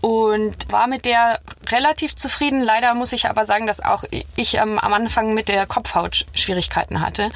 [0.00, 2.60] und war mit der relativ zufrieden.
[2.60, 7.00] Leider muss ich aber sagen, dass auch ich ähm, am Anfang mit der Kopfhaut Schwierigkeiten
[7.00, 7.30] hatte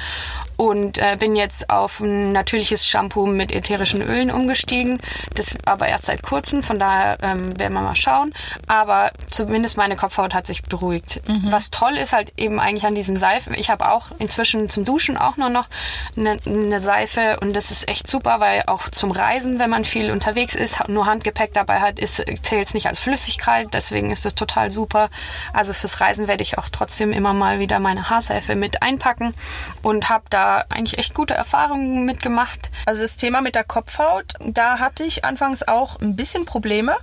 [0.61, 5.01] und äh, bin jetzt auf ein natürliches Shampoo mit ätherischen Ölen umgestiegen.
[5.33, 8.31] Das aber erst seit kurzem, von daher ähm, werden wir mal schauen.
[8.67, 11.19] Aber zumindest meine Kopfhaut hat sich beruhigt.
[11.49, 13.55] Was toll ist halt eben eigentlich an diesen Seifen.
[13.55, 15.67] Ich habe auch inzwischen zum Duschen auch nur noch
[16.15, 20.11] eine, eine Seife und das ist echt super, weil auch zum Reisen, wenn man viel
[20.11, 23.69] unterwegs ist, nur Handgepäck dabei hat, zählt es nicht als Flüssigkeit.
[23.73, 25.09] Deswegen ist das total super.
[25.53, 29.33] Also fürs Reisen werde ich auch trotzdem immer mal wieder meine Haarseife mit einpacken
[29.81, 32.69] und habe da eigentlich echt gute Erfahrungen mitgemacht.
[32.85, 36.95] Also das Thema mit der Kopfhaut, da hatte ich anfangs auch ein bisschen Probleme,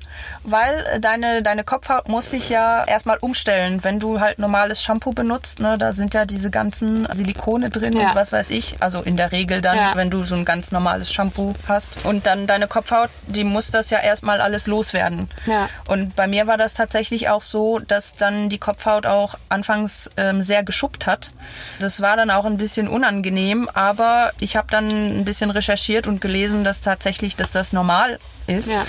[0.44, 3.82] weil deine, deine Kopfhaut muss sich ja erstmal umstellen.
[3.84, 8.10] Wenn du halt normales Shampoo benutzt, ne, da sind ja diese ganzen Silikone drin Ja.
[8.10, 8.76] und was weiß ich.
[8.80, 9.92] Also in der Regel dann, Ja.
[9.96, 12.04] wenn du so ein ganz normales Shampoo hast.
[12.04, 15.28] Und dann deine Kopfhaut, die muss das ja erstmal alles loswerden.
[15.46, 15.68] Ja.
[15.86, 20.42] Und bei mir war das tatsächlich auch so, dass dann die Kopfhaut auch anfangs ähm,
[20.42, 21.32] sehr geschuppt hat.
[21.80, 23.37] Das war dann auch ein bisschen unangenehm,
[23.74, 28.68] aber ich habe dann ein bisschen recherchiert und gelesen, dass tatsächlich, dass das normal ist.
[28.70, 28.84] Ja.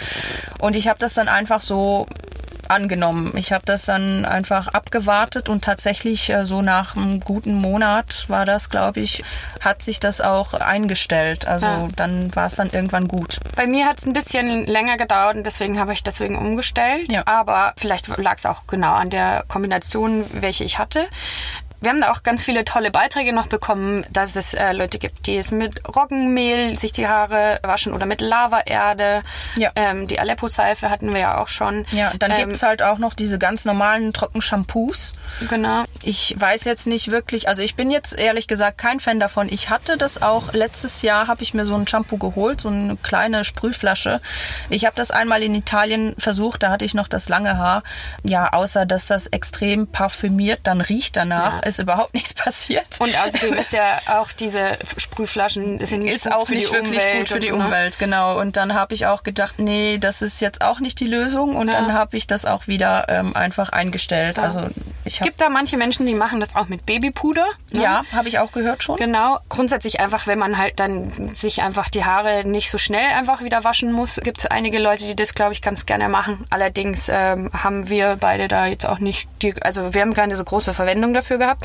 [0.59, 2.07] Und ich habe das dann einfach so
[2.69, 3.31] angenommen.
[3.35, 8.45] Ich habe das dann einfach abgewartet und tatsächlich äh, so nach einem guten Monat war
[8.45, 9.23] das, glaube ich,
[9.59, 11.47] hat sich das auch eingestellt.
[11.47, 11.87] Also Ja.
[11.95, 13.39] dann war es dann irgendwann gut.
[13.55, 17.11] Bei mir hat es ein bisschen länger gedauert und deswegen habe ich deswegen umgestellt.
[17.11, 17.23] Ja.
[17.25, 21.07] Aber vielleicht lag es auch genau an der Kombination, welche ich hatte.
[21.81, 25.27] Wir haben da auch ganz viele tolle Beiträge noch bekommen, dass es äh, Leute gibt,
[25.27, 29.23] die es mit Roggenmehl sich die Haare waschen oder mit Lavaerde.
[29.55, 29.71] Ja.
[29.75, 31.85] Ähm, die Aleppo-Seife hatten wir ja auch schon.
[31.91, 35.13] Ja, dann ähm, gibt's halt auch noch diese ganz normalen Trockenshampoos.
[35.49, 35.83] Genau.
[36.03, 39.47] Ich weiß jetzt nicht wirklich, also ich bin jetzt ehrlich gesagt kein Fan davon.
[39.49, 42.97] Ich hatte das auch letztes Jahr, habe ich mir so ein Shampoo geholt, so eine
[42.97, 44.21] kleine Sprühflasche.
[44.69, 47.83] Ich habe das einmal in Italien versucht, da hatte ich noch das lange Haar.
[48.23, 51.68] Ja, außer dass das extrem parfümiert dann riecht danach, Ja.
[51.69, 52.85] Ist überhaupt nichts passiert.
[52.99, 56.73] Und außerdem ist ja auch diese Sprühflaschen sind nicht ist gut auch für nicht die
[56.73, 57.65] wirklich Umwelt gut für die so, ne?
[57.65, 58.39] Umwelt, genau.
[58.39, 61.55] Und dann habe ich auch gedacht, nee, das ist jetzt auch nicht die Lösung.
[61.55, 61.73] Und Ja.
[61.75, 64.37] dann habe ich das auch wieder ähm, einfach eingestellt.
[64.37, 64.43] Ja.
[64.43, 64.67] Also
[65.05, 67.45] ich gibt da manche Menschen, die machen das auch mit Babypuder.
[67.71, 67.81] ne?
[67.81, 68.97] ja, habe ich auch gehört schon.
[68.97, 69.39] Genau.
[69.49, 73.63] Grundsätzlich einfach, wenn man halt dann sich einfach die Haare nicht so schnell einfach wieder
[73.63, 76.45] waschen muss, gibt es einige Leute, die das, glaube ich, ganz gerne machen.
[76.49, 80.43] Allerdings ähm, haben wir beide da jetzt auch nicht, die, also wir haben keine so
[80.43, 81.58] große Verwendung dafür gehabt.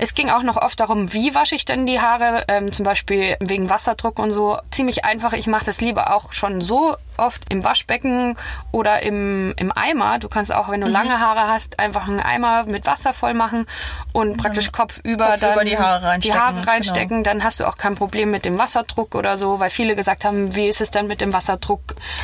[0.00, 3.36] Es ging auch noch oft darum, wie wasche ich denn die Haare, ähm, zum Beispiel
[3.40, 4.56] wegen Wasserdruck und so.
[4.70, 5.32] Ziemlich einfach.
[5.32, 8.36] Ich mache das lieber auch schon so oft im Waschbecken
[8.70, 10.20] oder im, im Eimer.
[10.20, 10.92] Du kannst auch, wenn du Mhm.
[10.92, 13.66] lange Haare hast, einfach einen Eimer mit Wasser voll machen
[14.12, 16.70] und praktisch kopfüber Kopfüber dann die Haare reinstecken, Die Haare genau.
[16.70, 17.24] reinstecken.
[17.24, 20.54] Dann hast du auch kein Problem mit dem Wasserdruck oder so, weil viele gesagt haben,
[20.54, 21.80] wie ist es dann mit dem Wasserdruck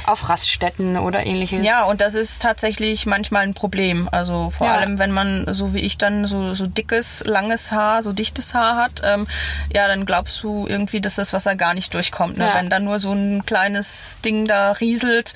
[0.07, 1.65] auf Raststätten oder ähnliches.
[1.65, 4.09] Ja, und das ist tatsächlich manchmal ein Problem.
[4.13, 4.75] Also vor Ja.
[4.75, 8.77] allem, wenn man, so wie ich dann, so, so dickes, langes Haar, so dichtes Haar
[8.77, 9.27] hat, ähm,
[9.73, 12.39] ja, dann glaubst du irgendwie, dass das Wasser gar nicht durchkommt.
[12.39, 12.47] Ne?
[12.47, 12.55] Ja.
[12.57, 15.35] Wenn dann nur so ein kleines Ding da rieselt,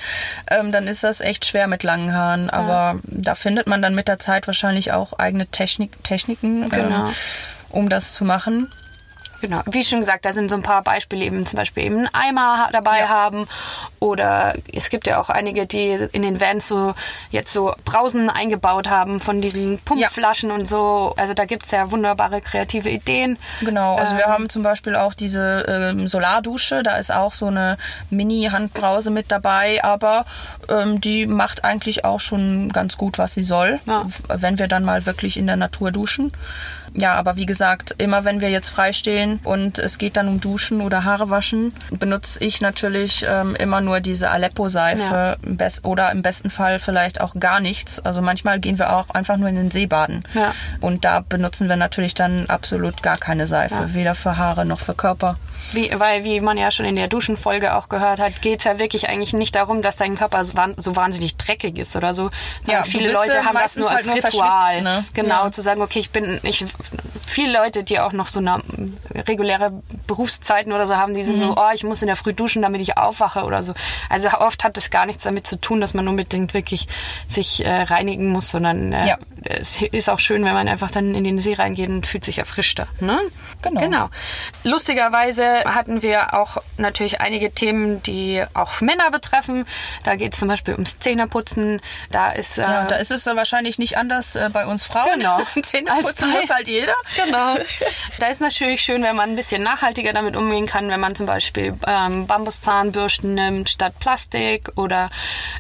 [0.51, 2.51] ähm, dann ist das echt schwer mit langen Haaren.
[2.51, 7.09] Aber da findet man dann mit der Zeit wahrscheinlich auch eigene Technik, Techniken, Genau.
[7.09, 7.15] ähm,
[7.71, 8.73] um das zu machen.
[9.41, 12.09] Genau, wie schon gesagt, da sind so ein paar Beispiele eben zum Beispiel eben einen
[12.15, 13.09] Eimer dabei Ja.
[13.09, 13.47] haben
[14.01, 16.95] oder es gibt ja auch einige, die in den Vans so
[17.31, 21.15] jetzt so Brausen eingebaut haben von diesen Pumpflaschen und so.
[21.17, 23.39] Also da gibt's ja wunderbare kreative Ideen.
[23.61, 27.47] Genau, also wir Ähm, haben zum Beispiel auch diese ähm, Solardusche, da ist auch so
[27.47, 27.77] eine
[28.11, 30.25] Mini-Handbrause mit dabei, aber
[30.69, 34.05] ähm, die macht eigentlich auch schon ganz gut, was sie soll, Ja.
[34.29, 36.33] wenn wir dann mal wirklich in der Natur duschen.
[36.95, 40.81] Ja, aber wie gesagt, immer wenn wir jetzt freistehen und es geht dann um Duschen
[40.81, 46.51] oder Haare waschen, benutze ich natürlich ähm, immer nur diese Aleppo-Seife best- oder im besten
[46.51, 48.01] Fall vielleicht auch gar nichts.
[48.01, 50.25] Also manchmal gehen wir auch einfach nur in den See baden.
[50.35, 50.55] Ja.
[50.81, 53.95] Und da benutzen wir natürlich dann absolut gar keine Seife, Ja.
[53.95, 55.37] weder für Haare noch für Körper.
[55.73, 59.11] Wie, weil, wie man ja schon in der Duschenfolge auch gehört hat, geht's ja wirklich
[59.11, 62.31] eigentlich nicht darum, dass dein Körper so, so wahnsinnig dreckig ist oder so.
[62.67, 64.81] Ja, viele Leute haben das nur als halt Ritual.
[64.83, 65.05] ne?
[65.13, 65.53] Genau, Ja.
[65.53, 66.65] zu sagen, okay, ich bin, ich,
[67.27, 68.63] viele Leute, die auch noch so eine
[69.27, 69.73] reguläre
[70.07, 71.41] Berufszeiten oder so haben, die sind Mhm.
[71.41, 73.75] so, oh, ich muss in der Früh duschen, damit ich aufwache oder so.
[74.09, 76.89] Also oft hat das gar nichts damit zu tun, dass man unbedingt wirklich
[77.29, 79.19] sich äh, reinigen muss, sondern äh, Ja.
[79.51, 82.39] Es ist auch schön, wenn man einfach dann in den See reingeht und fühlt sich
[82.39, 82.87] erfrischter.
[83.01, 83.19] Ne?
[83.63, 83.81] Genau.
[83.81, 84.11] Genau.
[84.65, 89.65] Lustigerweise hatten wir auch natürlich einige Themen, die auch Männer betreffen.
[90.05, 91.81] Da geht es zum Beispiel ums Zähneputzen.
[92.11, 95.09] Da ist äh, Ja, da ist es wahrscheinlich nicht anders äh, bei uns Frauen.
[95.15, 95.41] Genau.
[95.63, 96.95] Zähne Als putzen bei- muss halt jeder.
[97.25, 97.55] Genau.
[98.19, 101.27] Da ist natürlich schön, wenn man ein bisschen nachhaltiger damit umgehen kann, wenn man zum
[101.27, 105.11] Beispiel ähm, Bambuszahnbürsten nimmt statt Plastik oder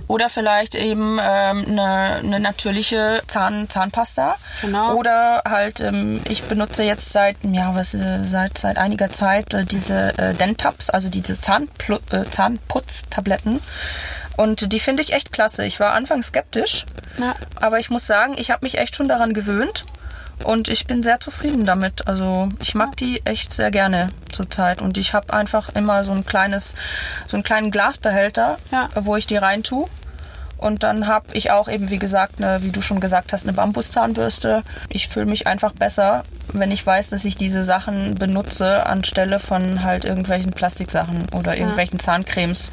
[0.09, 4.35] Oder vielleicht eben ähm, eine, eine natürliche Zahn, Zahnpasta.
[4.62, 4.95] Genau.
[4.97, 9.64] Oder halt, ähm, ich benutze jetzt seit, ja, was, äh, seit, seit einiger Zeit äh,
[9.64, 13.61] diese äh, Dentaps, also diese Zahnplu äh, Zahnputztabletten.
[14.37, 15.64] Und die finde ich echt klasse.
[15.64, 16.87] Ich war anfangs skeptisch,
[17.19, 17.35] Ja.
[17.57, 19.85] aber ich muss sagen, ich habe mich echt schon daran gewöhnt.
[20.45, 22.07] Und ich bin sehr zufrieden damit.
[22.07, 24.81] Also ich mag die echt sehr gerne zurzeit.
[24.81, 26.77] Und ich habe einfach immer so ein kleines,
[27.27, 28.88] so einen kleinen Glasbehälter, Ja.
[28.95, 29.88] wo ich die rein tue.
[30.59, 33.53] Und dann habe ich auch eben, wie gesagt, eine, wie du schon gesagt hast, eine
[33.53, 34.62] Bambuszahnbürste.
[34.88, 39.83] Ich fühle mich einfach besser, wenn ich weiß, dass ich diese Sachen benutze anstelle von
[39.85, 42.73] halt irgendwelchen Plastiksachen oder irgendwelchen Zahncremes,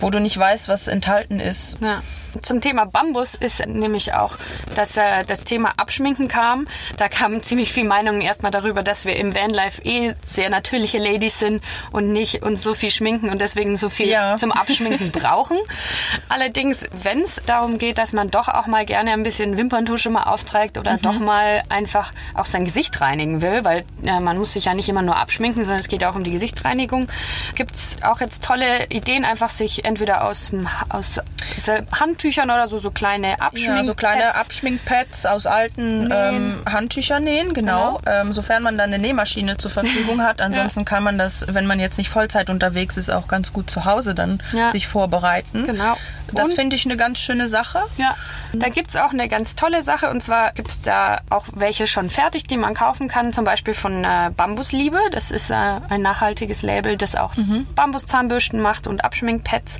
[0.00, 1.78] wo du nicht weißt, was enthalten ist.
[1.80, 2.02] Ja.
[2.42, 4.36] Zum Thema Bambus ist nämlich auch,
[4.76, 6.68] dass äh, das Thema Abschminken kam.
[6.96, 11.40] Da kamen ziemlich viele Meinungen erstmal darüber, dass wir im Vanlife eh sehr natürliche Ladies
[11.40, 14.36] sind und nicht uns so viel schminken und deswegen so viel Ja.
[14.36, 15.58] zum Abschminken brauchen.
[16.28, 20.24] Allerdings, wenn es darum geht, dass man doch auch mal gerne ein bisschen Wimperntusche mal
[20.24, 21.02] aufträgt oder Mhm.
[21.02, 24.88] doch mal einfach auch sein Gesicht reinigen will, weil äh, man muss sich ja nicht
[24.88, 27.08] immer nur abschminken, sondern es geht ja auch um die Gesichtsreinigung,
[27.54, 30.52] gibt es auch jetzt tolle Ideen, einfach sich entweder aus,
[30.88, 31.20] aus
[31.98, 37.24] Handtüchern oder so, so kleine Abschmink Ja, so kleine Pads Abschminkpads aus alten ähm, Handtüchern
[37.24, 38.00] nähen, genau.
[38.06, 40.40] Ähm, sofern man dann eine Nähmaschine zur Verfügung hat.
[40.40, 43.84] Ansonsten kann man das, wenn man jetzt nicht Vollzeit unterwegs ist, auch ganz gut zu
[43.84, 44.68] Hause dann Ja.
[44.68, 45.64] sich vorbereiten.
[45.64, 45.96] Genau.
[46.32, 47.82] Das finde ich eine ganz schöne Sache.
[47.96, 48.16] Ja,
[48.52, 52.46] da gibt's auch eine ganz tolle Sache und zwar gibt's da auch welche schon fertig,
[52.46, 54.98] die man kaufen kann, zum Beispiel von äh, Bambusliebe.
[55.12, 57.34] Das ist äh, ein nachhaltiges Label, das auch
[57.74, 59.78] Bambuszahnbürsten macht und Abschminkpads.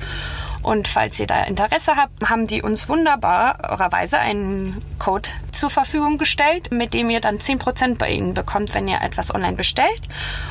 [0.62, 6.70] Und falls ihr da Interesse habt, haben die uns wunderbarerweise einen Code zur Verfügung gestellt,
[6.70, 10.00] mit dem ihr dann 10% bei ihnen bekommt, wenn ihr etwas online bestellt.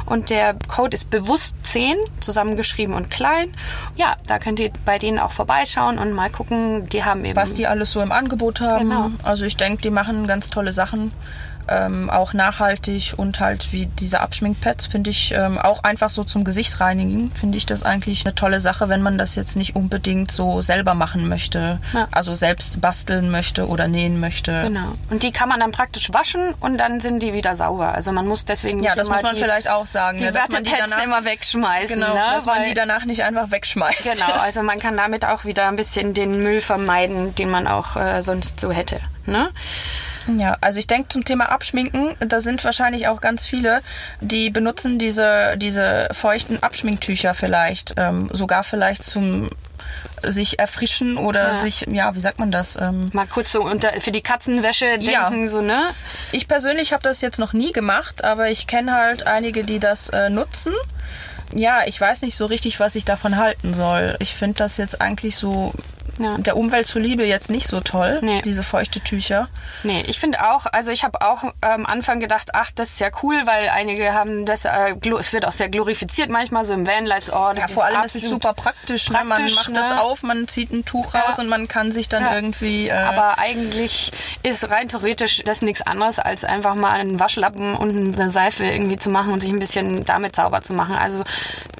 [0.05, 3.53] Und der Code ist bewusst 10, zusammengeschrieben und klein.
[3.95, 6.89] Ja, da könnt ihr bei denen auch vorbeischauen und mal gucken.
[6.89, 8.89] Die haben eben was die alles so im Angebot haben.
[8.89, 9.11] Genau.
[9.23, 11.11] Also ich denke, die machen ganz tolle Sachen.
[11.69, 16.43] Ähm, auch nachhaltig und halt wie diese Abschminkpads finde ich ähm, auch einfach so zum
[16.43, 20.31] Gesicht reinigen, finde ich das eigentlich eine tolle Sache, wenn man das jetzt nicht unbedingt
[20.31, 21.79] so selber machen möchte.
[21.93, 22.07] Ja.
[22.11, 24.61] Also selbst basteln möchte oder nähen möchte.
[24.63, 24.95] Genau.
[25.09, 27.93] Und die kann man dann praktisch waschen und dann sind die wieder sauber.
[27.93, 30.25] Also man muss deswegen Ja, nicht das immer muss man die, vielleicht auch sagen, die
[30.25, 31.99] ne, dass man die danach, immer wegschmeißen.
[31.99, 32.21] genau, ne?
[32.33, 34.03] dass man Weil- die danach nicht einfach wegschmeißt.
[34.03, 37.95] Genau, also man kann damit auch wieder ein bisschen den Müll vermeiden, den man auch
[37.95, 38.99] äh, sonst so hätte.
[39.25, 39.49] Ne?
[40.37, 43.81] Ja, also ich denke zum Thema Abschminken, da sind wahrscheinlich auch ganz viele,
[44.21, 49.49] die benutzen diese, diese feuchten Abschminktücher vielleicht, ähm, sogar vielleicht zum
[50.21, 51.53] sich erfrischen oder Ja.
[51.55, 52.75] sich, ja, wie sagt man das?
[52.79, 55.29] Ähm, Mal kurz so unter, für die Katzenwäsche Ja.
[55.29, 55.81] denken, so, ne?
[56.33, 60.09] ich persönlich habe das jetzt noch nie gemacht, aber ich kenne halt einige, die das
[60.09, 60.73] äh, nutzen.
[61.53, 64.15] Ja, ich weiß nicht so richtig, was ich davon halten soll.
[64.19, 65.73] Ich finde das jetzt eigentlich so
[66.19, 66.37] Ja.
[66.37, 68.41] der Umwelt zuliebe jetzt nicht so toll, Nee.
[68.43, 69.47] diese feuchte Tücher.
[69.83, 73.09] Nee, ich finde auch, also ich habe auch am Anfang gedacht, ach, das ist ja
[73.23, 77.31] cool, weil einige haben das, äh, es wird auch sehr glorifiziert manchmal, so im Vanlife,
[77.33, 79.09] oh, Ja, vor allem ist es super praktisch.
[79.09, 79.17] ne?
[79.23, 79.75] Man praktisch, macht ne?
[79.75, 81.21] das auf, man zieht ein Tuch Ja.
[81.21, 82.35] raus und man kann sich dann Ja.
[82.35, 82.89] irgendwie.
[82.89, 84.11] Äh, Aber eigentlich
[84.43, 88.97] ist rein theoretisch das nichts anderes, als einfach mal einen Waschlappen und eine Seife irgendwie
[88.97, 90.95] zu machen und sich ein bisschen damit sauber zu machen.
[90.95, 91.23] Also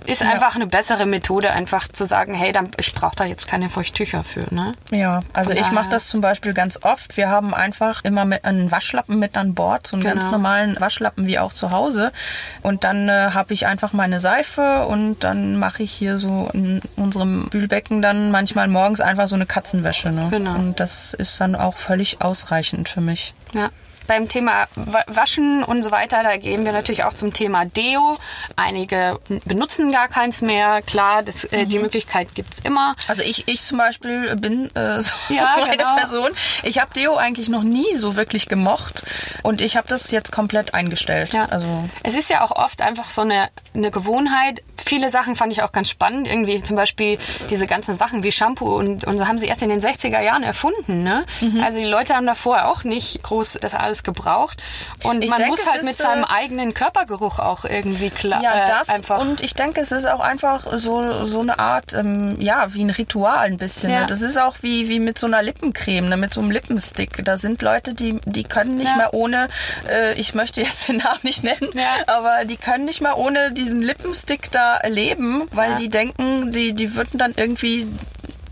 [0.05, 3.69] ist einfach eine bessere Methode, einfach zu sagen, hey, dann, ich brauche da jetzt keine
[3.69, 4.53] Feuchttücher für.
[4.53, 4.71] Ne?
[4.91, 7.17] ja, also ich mache das zum Beispiel ganz oft.
[7.17, 10.15] Wir haben einfach immer mit einen Waschlappen mit an Bord, so einen Genau.
[10.15, 12.11] ganz normalen Waschlappen wie auch zu Hause.
[12.61, 16.81] Und dann äh, habe ich einfach meine Seife und dann mache ich hier so in
[16.95, 20.11] unserem Bühlbecken dann manchmal morgens einfach so eine Katzenwäsche.
[20.11, 20.27] Ne?
[20.29, 20.55] Genau.
[20.55, 23.33] Und das ist dann auch völlig ausreichend für mich.
[23.53, 23.69] Ja.
[24.09, 28.17] Beim Thema Wa- Waschen und so weiter, da gehen wir natürlich auch zum Thema Deo.
[28.55, 30.81] Einige benutzen gar keins mehr.
[30.81, 31.69] Klar, das, äh, Mhm.
[31.69, 32.95] die Möglichkeit gibt's immer.
[33.07, 35.95] Also ich, ich zum Beispiel bin äh, so, Ja, so eine genau.
[35.95, 36.31] Person.
[36.63, 39.05] Ich habe Deo eigentlich noch nie so wirklich gemocht
[39.43, 41.31] und ich habe das jetzt komplett eingestellt.
[41.31, 41.45] Ja.
[41.45, 41.67] Also
[42.01, 44.63] Es ist ja auch oft einfach so eine, eine Gewohnheit.
[44.83, 46.27] Viele Sachen fand ich auch ganz spannend.
[46.27, 47.19] Irgendwie zum Beispiel
[47.51, 50.41] diese ganzen Sachen wie Shampoo und, und so haben sie erst in den 60er Jahren
[50.41, 51.03] erfunden.
[51.03, 51.25] Ne?
[51.41, 51.61] Mhm.
[51.63, 54.61] Also die Leute haben davor auch nicht groß das alles gebraucht.
[55.03, 58.41] Und Ich man denke, muss es halt mit seinem äh, eigenen Körpergeruch auch irgendwie klar
[58.41, 59.19] ja, äh, das einfach.
[59.21, 62.89] und ich denke, es ist auch einfach so, so eine Art, ähm, ja, wie ein
[62.89, 63.89] Ritual ein bisschen.
[63.91, 64.01] Ja.
[64.01, 64.05] Ne?
[64.07, 66.17] Das ist auch wie, wie mit so einer Lippencreme, ne?
[66.17, 67.23] mit so einem Lippenstick.
[67.25, 68.97] Da sind Leute, die, die können nicht Ja.
[68.97, 69.47] mehr ohne,
[69.89, 71.89] äh, ich möchte jetzt den Namen nicht nennen, Ja.
[72.07, 76.95] aber die können nicht mehr ohne diesen Lippenstick da leben, weil die denken, die, die
[76.95, 77.87] würden dann irgendwie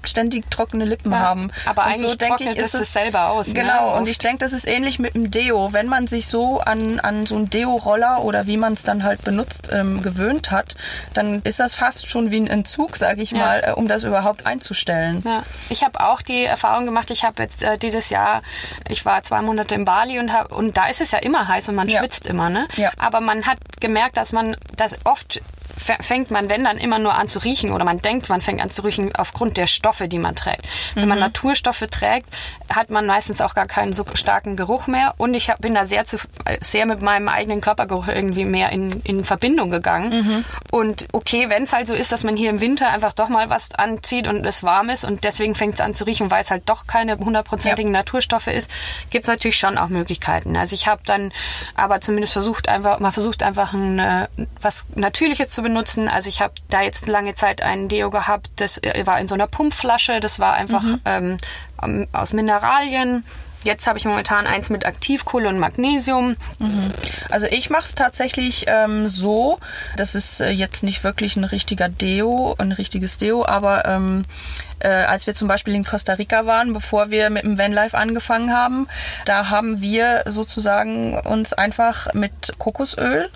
[0.07, 1.51] ständig trockene Lippen Ja, haben.
[1.65, 3.53] aber Und eigentlich denke trocknet es das selber aus, ne?
[3.53, 4.11] Genau, und Oft.
[4.11, 5.73] ich denke, das ist ähnlich mit dem Deo.
[5.73, 9.23] Wenn man sich so an, an so einen Deo-Roller oder wie man es dann halt
[9.23, 10.75] benutzt, ähm, gewöhnt hat,
[11.13, 13.37] dann ist das fast schon wie ein Entzug, sage ich Ja.
[13.37, 15.23] mal, äh, um das überhaupt einzustellen.
[15.25, 18.41] Ja, ich habe auch die Erfahrung gemacht, ich habe jetzt äh, dieses Jahr,
[18.89, 21.69] ich war zwei Monate in Bali und, hab, und da ist es ja immer heiß
[21.69, 22.67] und man schwitzt immer, ne?
[22.97, 25.41] Aber man hat gemerkt, dass man das oft
[25.77, 28.69] fängt man, wenn dann immer nur an zu riechen oder man denkt, man fängt an
[28.69, 30.67] zu riechen aufgrund der Stoffe, die man trägt.
[30.95, 31.09] Wenn Mhm.
[31.09, 32.29] man Naturstoffe trägt,
[32.73, 35.85] hat man meistens auch gar keinen so starken Geruch mehr und ich hab, bin da
[35.85, 40.09] sehr zu, äh, sehr mit meinem eigenen Körpergeruch irgendwie mehr in, in Verbindung gegangen.
[40.09, 40.45] Mhm.
[40.71, 43.49] Und okay, wenn es halt so ist, dass man hier im Winter einfach doch mal
[43.49, 46.51] was anzieht und es warm ist und deswegen fängt es an zu riechen, weil es
[46.51, 48.69] halt doch keine hundertprozentigen Naturstoffe ist,
[49.09, 50.57] gibt es natürlich schon auch Möglichkeiten.
[50.57, 51.31] Also ich habe dann
[51.75, 54.27] aber zumindest versucht einfach mal versucht einfach ein, äh,
[54.61, 56.07] was Natürliches zu benutzen.
[56.07, 59.35] Also ich habe da jetzt lange Zeit ein Deo gehabt, das äh, war in so
[59.35, 61.37] einer Pumpflasche, das war einfach ähm,
[61.83, 63.23] ähm, aus Mineralien.
[63.63, 66.37] Jetzt habe ich momentan eins mit Aktivkohle und Magnesium.
[67.29, 69.59] Also ich mache es tatsächlich ähm, so,
[69.97, 74.23] das ist äh, jetzt nicht wirklich ein richtiger Deo, ein richtiges Deo, aber ähm,
[74.79, 78.53] äh, als wir zum Beispiel in Costa Rica waren, bevor wir mit dem Vanlife angefangen
[78.53, 78.87] haben,
[79.25, 83.27] da haben wir sozusagen uns einfach mit Kokosöl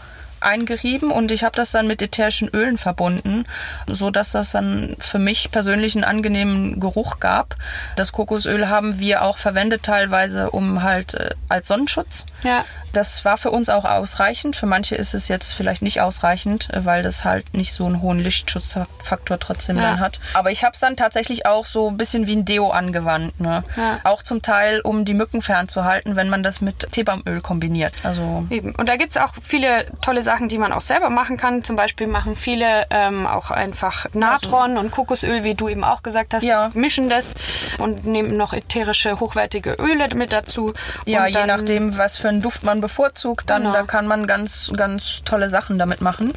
[0.42, 3.46] eingerieben und ich habe das dann mit ätherischen Ölen verbunden,
[3.88, 7.56] so dass das dann für mich persönlich einen angenehmen Geruch gab.
[7.96, 12.26] Das Kokosöl haben wir auch verwendet teilweise um halt äh, als Sonnenschutz.
[12.44, 12.66] Ja.
[12.94, 14.56] Das war für uns auch ausreichend.
[14.56, 18.02] Für manche ist es jetzt vielleicht nicht ausreichend, äh, weil das halt nicht so einen
[18.02, 19.84] hohen Lichtschutzfaktor trotzdem Ja.
[19.84, 20.20] dann hat.
[20.34, 23.40] Aber ich habe es dann tatsächlich auch so ein bisschen wie ein Deo angewandt.
[23.40, 23.64] Ne?
[23.78, 24.00] Ja.
[24.04, 27.94] Auch zum Teil, um die Mücken fernzuhalten, wenn man das mit Teebaumöl kombiniert.
[28.04, 28.76] Also Eben.
[28.76, 31.64] Und da gibt's auch viele tolle Sachen, die man auch selber machen kann.
[31.64, 36.34] Zum Beispiel machen viele ähm, auch einfach Natron und Kokosöl, wie du eben auch gesagt
[36.34, 36.72] hast, Ja.
[36.74, 37.34] mischen das
[37.78, 40.74] und nehmen noch ätherische, hochwertige Öle mit dazu.
[41.06, 43.74] Ja, je nachdem, was für einen Duft man bevorzugt, dann Genau.
[43.74, 46.34] da kann man ganz, ganz tolle Sachen damit machen.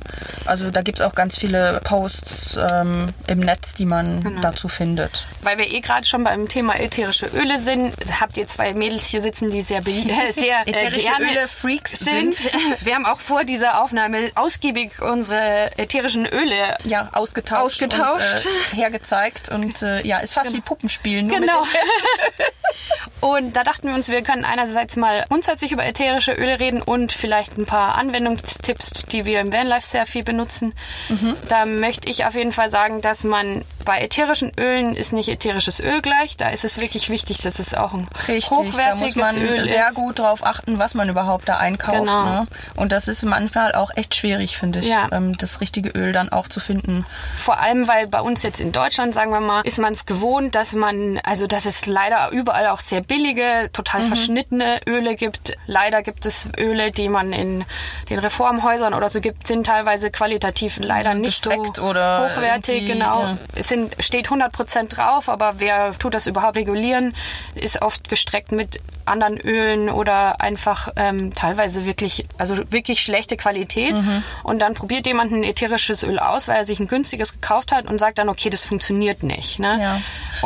[0.46, 4.40] Also da gibt's auch ganz viele Posts ähm, im Netz, die man Genau.
[4.40, 5.26] dazu findet.
[5.42, 9.20] Weil wir eh gerade schon beim Thema ätherische Öle sind, habt ihr zwei Mädels hier
[9.22, 12.34] sitzen, die sehr, äh, sehr äh, Ätherische gerne Öle-Freaks sind.
[12.34, 12.52] sind.
[12.84, 18.46] Wir haben auch vor dieser Aufnahme ausgiebig unsere ätherischen Öle Ja, ausgetauscht, Ausgetauscht.
[18.46, 21.28] und äh, hergezeigt und äh, ja, ist fast wie Puppenspielen.
[21.28, 21.62] Genau.
[23.20, 27.12] Und da dachten wir uns, wir können einerseits mal grundsätzlich über ätherische Öle reden und
[27.12, 30.74] vielleicht ein paar Anwendungstipps, die wir im Vanlife sehr viel benutzen.
[31.08, 31.36] Mhm.
[31.48, 35.80] Da möchte ich auf jeden Fall sagen, dass man bei ätherischen Ölen ist nicht ätherisches
[35.80, 36.36] Öl gleich.
[36.36, 39.66] Da ist es wirklich wichtig, dass es auch ein Richtig, da hochwertiges muss man Öl
[39.66, 39.94] sehr ist.
[39.94, 41.98] gut drauf achten, was man überhaupt da einkauft.
[41.98, 42.24] Genau.
[42.24, 42.46] Ne?
[42.76, 45.08] Und das ist manchmal auch echt schwierig, finde ich, Ja.
[45.12, 47.04] ähm, das richtige Öl dann auch zu finden.
[47.36, 50.54] Vor allem, weil bei uns jetzt in Deutschland, sagen wir mal, ist man es gewohnt,
[50.54, 54.06] dass man, also dass es leider überall auch sehr billige, total Mhm.
[54.08, 55.56] verschnittene Öle gibt.
[55.66, 57.64] Leider gibt es Öle, die man in
[58.10, 62.86] den Reformhäusern oder so gibt, sind teilweise qualitativ leider nicht so defekt oder hochwertig.
[62.86, 63.22] Genau.
[63.22, 63.38] ja.
[63.54, 67.14] Es sind, steht 100% drauf, aber wer tut das überhaupt regulieren,
[67.54, 73.94] ist oft gestreckt mit anderen Ölen oder einfach ähm, teilweise wirklich, also wirklich schlechte Qualität.
[73.94, 74.22] Mhm.
[74.42, 77.86] Und dann probiert jemand ein ätherisches Öl aus, weil er sich ein günstiges gekauft hat
[77.86, 79.58] und sagt dann, okay, das funktioniert nicht.
[79.58, 79.78] Ne?
[79.80, 80.00] Ja.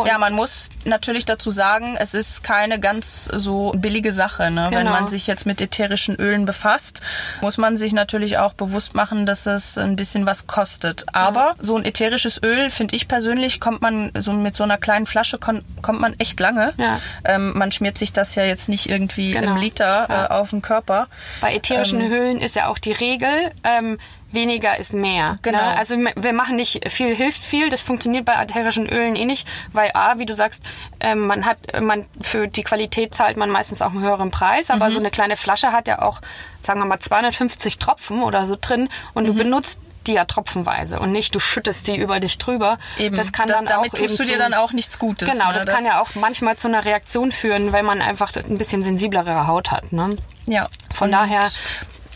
[0.05, 4.51] Ja, man muss natürlich dazu sagen, es ist keine ganz so billige Sache.
[4.51, 4.67] Ne?
[4.71, 4.91] Wenn Genau.
[4.93, 7.03] man sich jetzt mit ätherischen Ölen befasst,
[7.41, 11.05] muss man sich natürlich auch bewusst machen, dass es ein bisschen was kostet.
[11.13, 15.07] Aber so ein ätherisches Öl, finde ich persönlich, kommt man so mit so einer kleinen
[15.07, 16.73] Flasche kommt man echt lange.
[16.77, 17.01] Ja.
[17.25, 19.53] Ähm, man schmiert sich das ja jetzt nicht irgendwie Genau.
[19.53, 20.24] im Liter Ja.
[20.26, 21.07] äh, auf den Körper.
[21.40, 22.12] Bei ätherischen Ähm.
[22.12, 23.99] Ölen ist ja auch die Regel, ähm,
[24.30, 25.38] weniger ist mehr.
[25.40, 25.57] Genau.
[25.59, 25.78] Ne?
[25.78, 27.70] Also wir machen nicht viel hilft viel.
[27.70, 30.62] Das funktioniert bei ätherischen Ölen eh nicht, weil a, wie du sagst,
[31.01, 34.74] ähm, man hat, man für die Qualität zahlt man meistens auch einen höheren Preis, Mhm.
[34.74, 36.20] aber so eine kleine Flasche hat ja auch,
[36.61, 39.26] sagen wir mal, 250 Tropfen oder so drin und Mhm.
[39.28, 39.78] du benutzt
[40.09, 42.79] die ja tropfenweise und nicht du schüttest die über dich drüber.
[42.99, 43.17] Eben.
[43.17, 45.31] Das kann das, dann damit auch tust du dir zu- dann auch nichts Gutes.
[45.31, 45.55] Genau, ne?
[45.55, 49.47] das, kann ja auch manchmal zu einer Reaktion führen, weil man einfach ein bisschen sensiblere
[49.47, 49.93] Haut hat.
[49.93, 50.17] Ne?
[50.47, 50.69] Ja.
[50.93, 51.49] Von Und daher-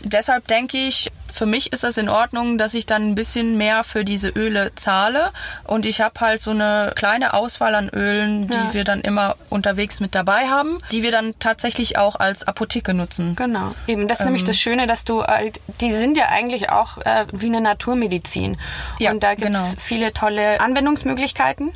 [0.05, 3.83] Deshalb denke ich, für mich ist das in Ordnung, dass ich dann ein bisschen mehr
[3.83, 5.31] für diese Öle zahle.
[5.63, 8.73] Und ich habe halt so eine kleine Auswahl an Ölen, die Ja.
[8.73, 13.35] wir dann immer unterwegs mit dabei haben, die wir dann tatsächlich auch als Apotheke nutzen.
[13.35, 13.73] Genau.
[13.87, 14.27] Eben, das ist Ähm.
[14.27, 18.57] nämlich das Schöne, dass du halt, die sind ja eigentlich auch äh, wie eine Naturmedizin.
[18.99, 19.81] Ja, und da gibt es genau.
[19.83, 21.71] viele tolle Anwendungsmöglichkeiten.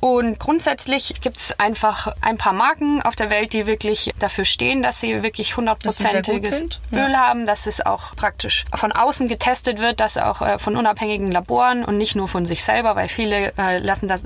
[0.00, 4.82] Und grundsätzlich gibt es einfach ein paar Marken auf der Welt, die wirklich dafür stehen,
[4.82, 7.06] dass sie wirklich hundertprozentiges sind, ja.
[7.06, 11.30] Öl haben, dass es auch praktisch von außen getestet wird, dass auch äh, von unabhängigen
[11.32, 14.24] Laboren und nicht nur von sich selber, weil viele äh, lassen das,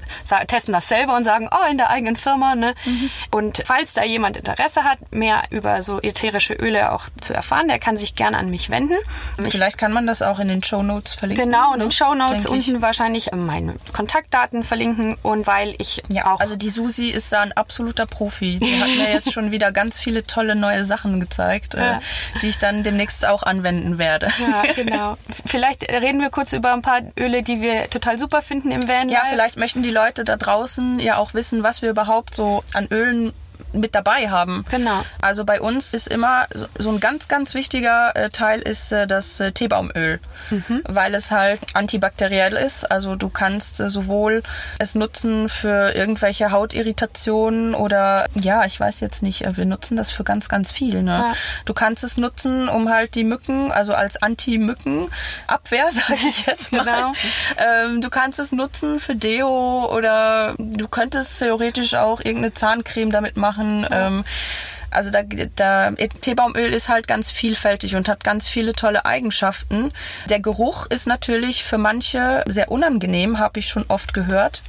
[0.48, 2.54] testen das selber und sagen, oh, in der eigenen Firma.
[2.54, 2.74] Ne?
[2.84, 3.10] Mhm.
[3.30, 7.78] Und falls da jemand Interesse hat, mehr über so ätherische Öle auch zu erfahren, der
[7.78, 8.96] kann sich gerne an mich wenden.
[9.44, 11.46] Ich Vielleicht kann man das auch in den Show Notes verlinken.
[11.46, 11.92] Genau, in den ne?
[11.92, 12.68] Show Notes Denke ich.
[12.68, 17.42] unten wahrscheinlich meine Kontaktdaten verlinken und weil ich Ja, auch also die Susi ist da
[17.42, 18.58] ein absoluter Profi.
[18.58, 21.96] Die hat mir jetzt schon wieder ganz viele tolle neue Sachen gezeigt, Ja.
[21.98, 22.00] äh,
[22.42, 24.28] die ich dann demnächst auch anwenden werde.
[24.38, 25.16] ja, genau.
[25.46, 29.08] Vielleicht reden wir kurz über ein paar Öle, die wir total super finden im Van.
[29.08, 32.86] Ja, vielleicht möchten die Leute da draußen ja auch wissen, was wir überhaupt so an
[32.90, 33.32] Ölen
[33.72, 34.64] mit dabei haben.
[34.70, 35.04] Genau.
[35.20, 36.46] Also bei uns ist immer
[36.78, 40.82] so- ein ganz, ganz wichtiger äh, Teil ist äh, das äh, Teebaumöl, Mhm.
[40.88, 42.90] weil es halt antibakteriell ist.
[42.90, 44.42] Also du kannst sowohl
[44.78, 50.24] es nutzen für irgendwelche Hautirritationen oder ja, ich weiß jetzt nicht, wir nutzen das für
[50.24, 51.02] ganz, ganz viel.
[51.02, 51.10] Ne?
[51.12, 51.34] Ja.
[51.66, 56.84] Du kannst es nutzen, um halt die Mücken, also als Anti-Mücken-Abwehr, sage ich jetzt mal.
[56.84, 57.12] Genau.
[57.58, 63.36] Ähm, du kannst es nutzen für Deo oder du könntest theoretisch auch irgendeine Zahncreme damit
[63.36, 63.59] machen.
[63.90, 64.24] Ähm,
[64.90, 65.22] also da,
[65.54, 69.92] da Teebaumöl ist halt ganz vielfältig und hat ganz viele tolle Eigenschaften.
[70.28, 74.62] Der Geruch ist natürlich für manche sehr unangenehm, habe ich schon oft gehört,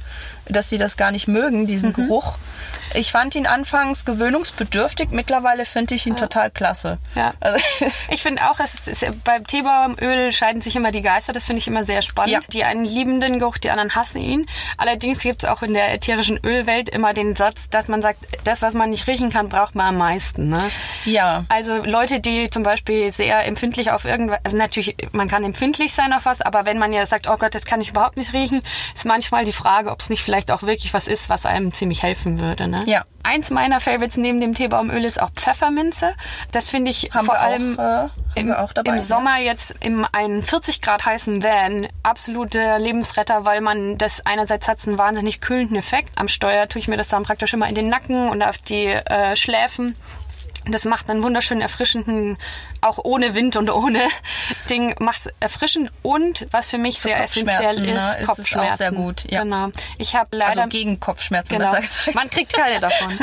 [0.46, 1.94] dass sie das gar nicht mögen, diesen Mhm.
[1.94, 2.36] Geruch.
[2.94, 6.98] Ich fand ihn anfangs gewöhnungsbedürftig, mittlerweile finde ich ihn total klasse.
[7.14, 7.32] Ja.
[7.40, 7.58] Also,
[8.10, 11.32] Ich finde auch, es ist, beim Teebaumöl scheiden sich immer die Geister.
[11.32, 12.32] Das finde ich immer sehr spannend.
[12.32, 12.40] Ja.
[12.52, 14.46] Die einen lieben den Geruch, die anderen hassen ihn.
[14.76, 18.60] Allerdings gibt es auch in der ätherischen Ölwelt immer den Satz, dass man sagt, das,
[18.60, 20.48] was man nicht riechen kann, braucht man am meisten.
[20.50, 20.60] Ne?
[21.06, 21.44] Ja.
[21.48, 26.12] Also Leute, die zum Beispiel sehr empfindlich auf irgendwas, also natürlich, man kann empfindlich sein
[26.12, 28.62] auf was, aber wenn man ja sagt, oh Gott, das kann ich überhaupt nicht riechen,
[28.94, 32.02] ist manchmal die Frage, ob es nicht vielleicht auch wirklich was ist, was einem ziemlich
[32.02, 32.68] helfen würde.
[32.68, 32.82] Ne?
[32.86, 33.04] Ja.
[33.24, 36.14] Eins meiner Favorites neben dem Teebaumöl ist auch Pfefferminze.
[36.50, 39.00] Das finde ich Haben vor allem auch, äh, im, dabei, im ja.
[39.00, 44.78] Sommer jetzt in einen 40 Grad heißen Van absolute Lebensretter, weil man das einerseits hat
[44.78, 46.18] es einen wahnsinnig kühlenden Effekt.
[46.18, 48.86] Am Steuer tue ich mir das dann praktisch immer in den Nacken und auf die
[48.86, 49.96] äh, Schläfen.
[50.64, 52.38] Das macht einen wunderschönen erfrischenden,
[52.82, 54.00] auch ohne Wind und ohne
[54.70, 58.28] Ding, macht es erfrischend und was für mich sehr essentiell Kopfschmerzen, ist, ne, ist es
[58.28, 58.78] auch Kopfschmerzen.
[58.78, 59.42] sehr gut, ja.
[59.42, 59.68] Genau.
[59.98, 61.70] Ich habe leider Also gegen Kopfschmerzen, Genau.
[61.70, 62.14] besser gesagt.
[62.14, 63.18] Man kriegt keine davon.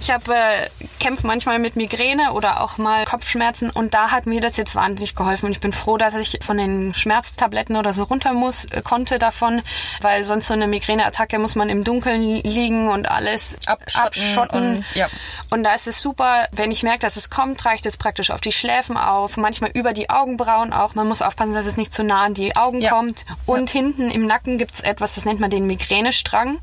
[0.00, 4.40] Ich habe äh, kämpfe manchmal mit Migräne oder auch mal Kopfschmerzen und da hat mir
[4.40, 8.04] das jetzt wahnsinnig geholfen und ich bin froh, dass ich von den Schmerztabletten oder so
[8.04, 9.62] runter muss äh, konnte davon,
[10.00, 14.76] weil sonst so eine Migräneattacke muss man im Dunkeln liegen und alles Abschotten abschotten.
[14.76, 15.08] und- ja.
[15.50, 18.40] Und da ist es super, wenn ich merke, dass es kommt, reicht es praktisch auf
[18.40, 20.94] die Schläfen auf, manchmal über die Augenbrauen auch.
[20.94, 22.90] Man muss aufpassen, dass es nicht zu nah an die Augen Ja.
[22.90, 23.24] kommt.
[23.46, 26.58] Und hinten im Nacken gibt's etwas, das nennt man den Migränestrang.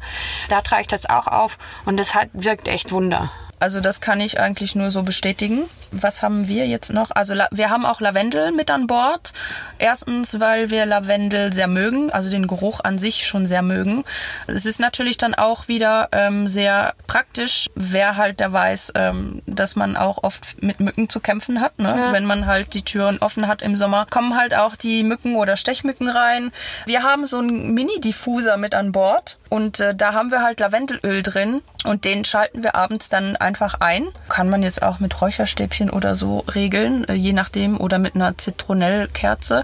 [0.50, 3.32] Da trage ich das auch auf und das hat, wirkt echt Wunder.
[3.60, 5.64] Also das kann ich eigentlich nur so bestätigen.
[5.92, 7.12] Was haben wir jetzt noch?
[7.12, 9.34] Also wir haben auch Lavendel mit an Bord.
[9.78, 14.04] Erstens, weil wir Lavendel sehr mögen, also den Geruch an sich schon sehr mögen.
[14.48, 19.76] Es ist natürlich dann auch wieder ähm, sehr praktisch, wer halt der weiß, ähm, dass
[19.76, 21.80] man auch oft mit Mücken zu kämpfen hat.
[21.80, 21.88] Ne?
[21.88, 22.14] Ja.
[22.14, 25.56] Wenn man halt die Türen offen hat im Sommer, kommen halt auch die Mücken oder
[25.58, 26.52] Stechmücken rein.
[26.86, 31.24] Wir haben so einen Mini-Diffuser mit an Bord und äh, da haben wir halt Lavendelöl
[31.24, 34.10] drin und den schalten wir abends dann einfach ein.
[34.28, 38.38] Kann man jetzt auch mit Räucherstäbchen oder so regeln, äh, je nachdem, oder mit einer
[38.38, 39.64] Zitronellkerze.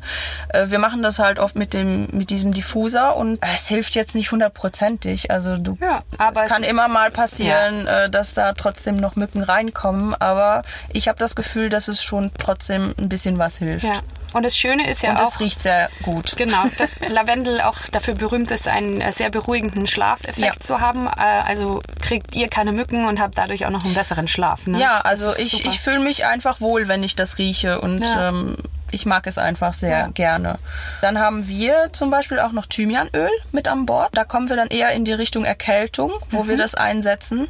[0.50, 3.96] Äh, wir machen das halt oft mit dem mit diesem Diffuser und äh, es hilft
[3.96, 5.32] jetzt nicht hundertprozentig.
[5.32, 9.16] Also du, Ja, aber es es- kann immer mal passieren, äh, dass da trotzdem noch
[9.16, 10.62] Mücken reinkommen, aber
[10.94, 13.86] ich habe das Gefühl, dass es schon trotzdem ein bisschen was hilft.
[13.86, 13.94] Ja.
[14.34, 15.30] Und das Schöne ist ja Und auch.
[15.30, 16.36] es riecht sehr gut.
[16.36, 20.60] Genau, dass Lavendel auch dafür berühmt ist, einen sehr beruhigenden Schlafeffekt Ja.
[20.60, 21.08] zu haben.
[21.08, 24.68] Also kriegt ihr keine Mücken und habt dadurch auch noch einen besseren Schlaf.
[24.68, 24.80] Ne?
[24.80, 25.70] Ja, also ich, super.
[25.70, 28.30] ich fühle mich einfach wohl, wenn ich das rieche und Ja.
[28.30, 28.58] ähm,
[28.92, 30.08] ich mag es einfach sehr Ja.
[30.08, 30.60] gerne.
[31.02, 34.10] Dann haben wir zum Beispiel auch noch Thymianöl mit an Bord.
[34.14, 36.50] Da kommen wir dann eher in die Richtung Erkältung, wo Mhm.
[36.50, 37.48] wir das einsetzen.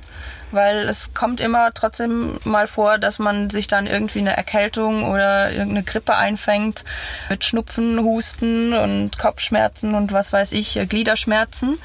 [0.56, 5.52] Weil es kommt immer trotzdem mal vor, dass man sich dann irgendwie eine Erkältung oder
[5.52, 6.84] irgendeine Grippe einfängt
[7.30, 11.78] mit Schnupfen, Husten und Kopfschmerzen und was weiß ich, äh, Gliederschmerzen.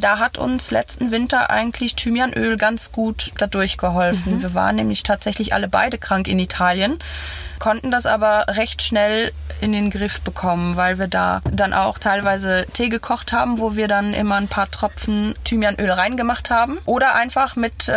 [0.00, 4.42] Da hat uns letzten Winter eigentlich Thymianöl ganz gut dadurch geholfen.
[4.42, 6.98] Wir waren nämlich tatsächlich alle beide krank in Italien
[7.58, 12.66] konnten das aber recht schnell in den Griff bekommen, weil wir da dann auch teilweise
[12.72, 17.56] Tee gekocht haben, wo wir dann immer ein paar Tropfen Thymianöl reingemacht haben oder einfach
[17.56, 17.92] mit äh,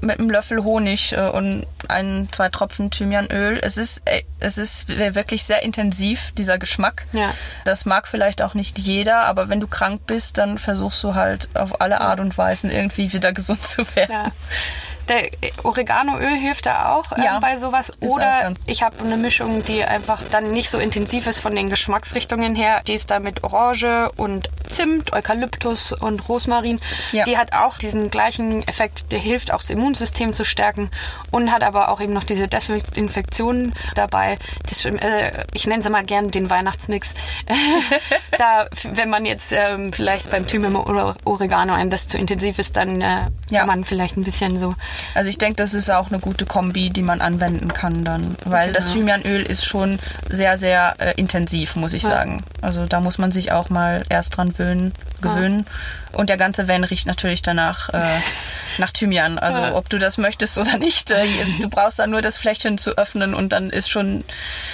[0.00, 3.58] mit einem Löffel Honig äh, und ein zwei Tropfen Thymianöl.
[3.62, 7.06] Es ist äh, es ist wirklich sehr intensiv dieser Geschmack.
[7.12, 7.34] Ja.
[7.64, 11.48] Das mag vielleicht auch nicht jeder, aber wenn du krank bist, dann versuchst du halt
[11.54, 14.12] auf alle Art und Weisen irgendwie wieder gesund zu werden.
[14.12, 14.32] Ja.
[15.10, 15.28] Der
[15.64, 17.92] Oreganoöl hilft da auch äh, Ja, bei sowas.
[18.00, 22.54] Oder ich habe eine Mischung, die einfach dann nicht so intensiv ist von den Geschmacksrichtungen
[22.54, 22.80] her.
[22.86, 26.80] Die ist da mit Orange und Zimt, Eukalyptus und Rosmarin.
[27.12, 27.24] Ja.
[27.24, 29.10] Die hat auch diesen gleichen Effekt.
[29.10, 30.90] Der hilft auch das Immunsystem zu stärken
[31.32, 34.38] und hat aber auch eben noch diese Desinfektion dabei.
[34.62, 37.14] Das, äh, ich nenne sie mal gern den Weihnachtsmix.
[38.38, 42.76] da, wenn man jetzt ähm, vielleicht beim Thymian oder Oregano einem das zu intensiv ist,
[42.76, 43.60] dann äh, Ja.
[43.60, 44.74] kann man vielleicht ein bisschen so
[45.14, 48.36] Also ich denke, das ist auch eine gute Kombi, die man anwenden kann dann.
[48.44, 48.96] Weil das Genau.
[48.96, 49.98] Thymianöl ist schon
[50.28, 52.10] sehr, sehr äh, intensiv, muss ich Ja.
[52.10, 52.44] sagen.
[52.60, 54.92] Also da muss man sich auch mal erst dran gewöhnen.
[55.22, 55.66] gewöhnen.
[56.12, 58.00] Und der ganze Van riecht natürlich danach äh,
[58.78, 59.38] nach Thymian.
[59.38, 59.74] Also Ja.
[59.74, 61.10] ob du das möchtest oder nicht.
[61.10, 61.26] Äh,
[61.60, 64.24] du brauchst dann nur das Fläschchen zu öffnen und dann ist schon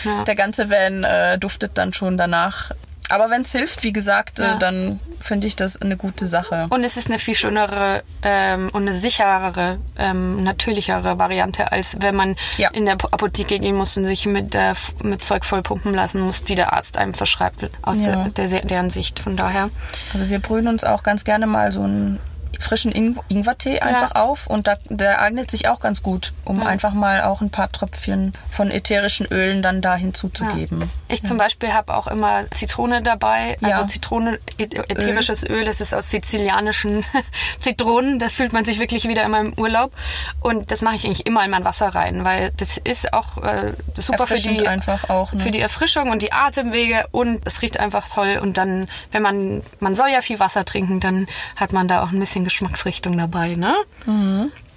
[0.05, 0.23] Ja.
[0.25, 2.71] der ganze Van äh, duftet dann schon danach.
[3.09, 4.57] Aber wenn es hilft, wie gesagt, Ja.
[4.57, 6.67] äh, dann finde ich das eine gute Sache.
[6.71, 12.17] Und es ist eine viel schönere ähm, und eine sicherere, ähm, natürlichere Variante, als wenn
[12.17, 12.69] man Ja.
[12.71, 16.55] in der Apotheke gehen muss und sich mit, äh, mit Zeug vollpumpen lassen muss, die
[16.57, 18.29] der Arzt einem verschreibt, aus Ja.
[18.29, 19.19] der, der, deren Sicht.
[19.21, 19.71] Von daher.
[20.13, 22.19] Also wir brühen uns auch ganz gerne mal so einen
[22.59, 26.67] frischen Ing Ingwertee einfach auf und da, der eignet sich auch ganz gut, um Ja.
[26.67, 30.91] einfach mal auch ein paar Tröpfchen von ätherischen Ölen dann da hinzuzugeben.
[31.09, 33.57] Ich zum Beispiel habe auch immer Zitrone dabei.
[33.63, 33.87] Also Ja.
[33.87, 37.05] Zitrone, ätherisches Öl, das ist aus sizilianischen
[37.61, 38.19] Zitronen.
[38.19, 39.93] Da fühlt man sich wirklich wieder immer im Urlaub.
[40.41, 43.73] Und das mache ich eigentlich immer in mein Wasser rein, weil das ist auch äh,
[43.97, 45.41] super für die, einfach auch, ne?
[45.41, 47.07] für die Erfrischung und die Atemwege.
[47.13, 48.39] Und es riecht einfach toll.
[48.43, 51.27] Und dann, wenn man, man soll ja viel Wasser trinken, dann
[51.57, 53.75] hat man da auch ein bisschen Geschmacksrichtung dabei, ne?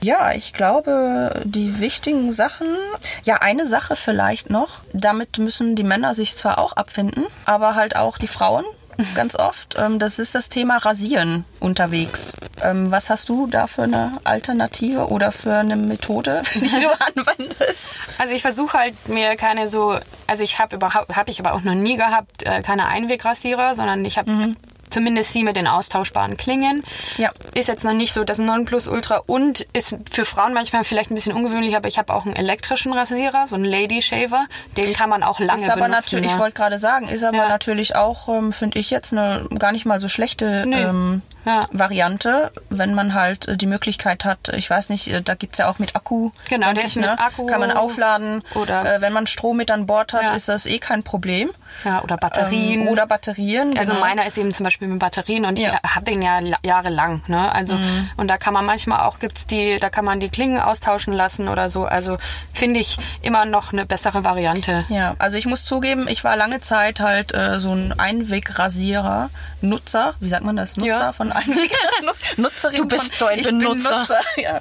[0.02, 2.68] Ja, ich glaube, die wichtigen Sachen,
[3.24, 7.96] ja, eine Sache vielleicht noch, damit müssen die Männer sich zwar auch abfinden, aber halt
[7.96, 8.66] auch die Frauen
[9.16, 9.76] ganz oft.
[9.78, 12.34] Ähm, das ist das Thema Rasieren unterwegs.
[12.64, 17.84] Ähm, was hast du da für eine Alternative oder für eine Methode, die du anwendest?
[18.18, 19.98] Also ich versuche halt mir keine so,
[20.28, 24.04] also ich habe überhaupt, habe ich aber auch noch nie gehabt, äh, keine Einwegrasierer, sondern
[24.06, 24.56] ich habe Mhm.
[24.90, 26.84] Zumindest sie mit den austauschbaren Klingen.
[27.18, 27.32] Ja.
[27.54, 31.34] Ist jetzt noch nicht so das Nonplusultra und ist für Frauen manchmal vielleicht ein bisschen
[31.34, 34.46] ungewöhnlich, aber ich habe auch einen elektrischen Rasierer, so einen Lady Shaver.
[34.78, 35.92] Den kann man auch lange Ist aber benutzen.
[36.16, 37.50] natürlich, ich wollte gerade sagen, ist aber Ja.
[37.50, 40.76] natürlich auch, ähm, finde ich jetzt eine gar nicht mal so schlechte Nee.
[40.82, 41.68] ähm, Ja.
[41.72, 45.70] Variante, wenn man halt äh, die Möglichkeit hat, ich weiß nicht, äh, da gibt's ja
[45.70, 46.32] auch mit Akku.
[46.50, 48.44] Genau, der ist mit Akku Kann man aufladen.
[48.56, 50.34] oder- äh, wenn man Strom mit an Bord hat, Ja.
[50.36, 51.50] ist das eh kein Problem.
[51.84, 52.82] ja, oder Batterien.
[52.82, 53.78] Ähm, oder Batterien.
[53.78, 54.04] Also genau.
[54.06, 55.70] meiner ist eben zum Beispiel mit Batterien und Ja.
[55.74, 55.78] Mhm.
[55.84, 57.22] ich habe den ja la- jahrelang.
[57.28, 57.52] Ne?
[57.54, 57.78] Also
[58.18, 61.48] und da kann man manchmal auch gibt's die, da kann man die Klingen austauschen lassen
[61.48, 61.86] oder so.
[61.86, 62.18] Also
[62.54, 64.86] finde ich immer noch eine bessere Variante.
[64.90, 69.30] Ja, also ich muss zugeben, ich war lange Zeit halt äh, so ein Einwegrasierer,
[69.62, 70.78] Nutzer, wie sagt man das?
[70.78, 71.12] Nutzer Ja.
[71.14, 71.72] von Einweg
[72.38, 74.00] Nutzerin Du bist von, so ein ich bin Benutzer.
[74.00, 74.60] Nutzer, ja.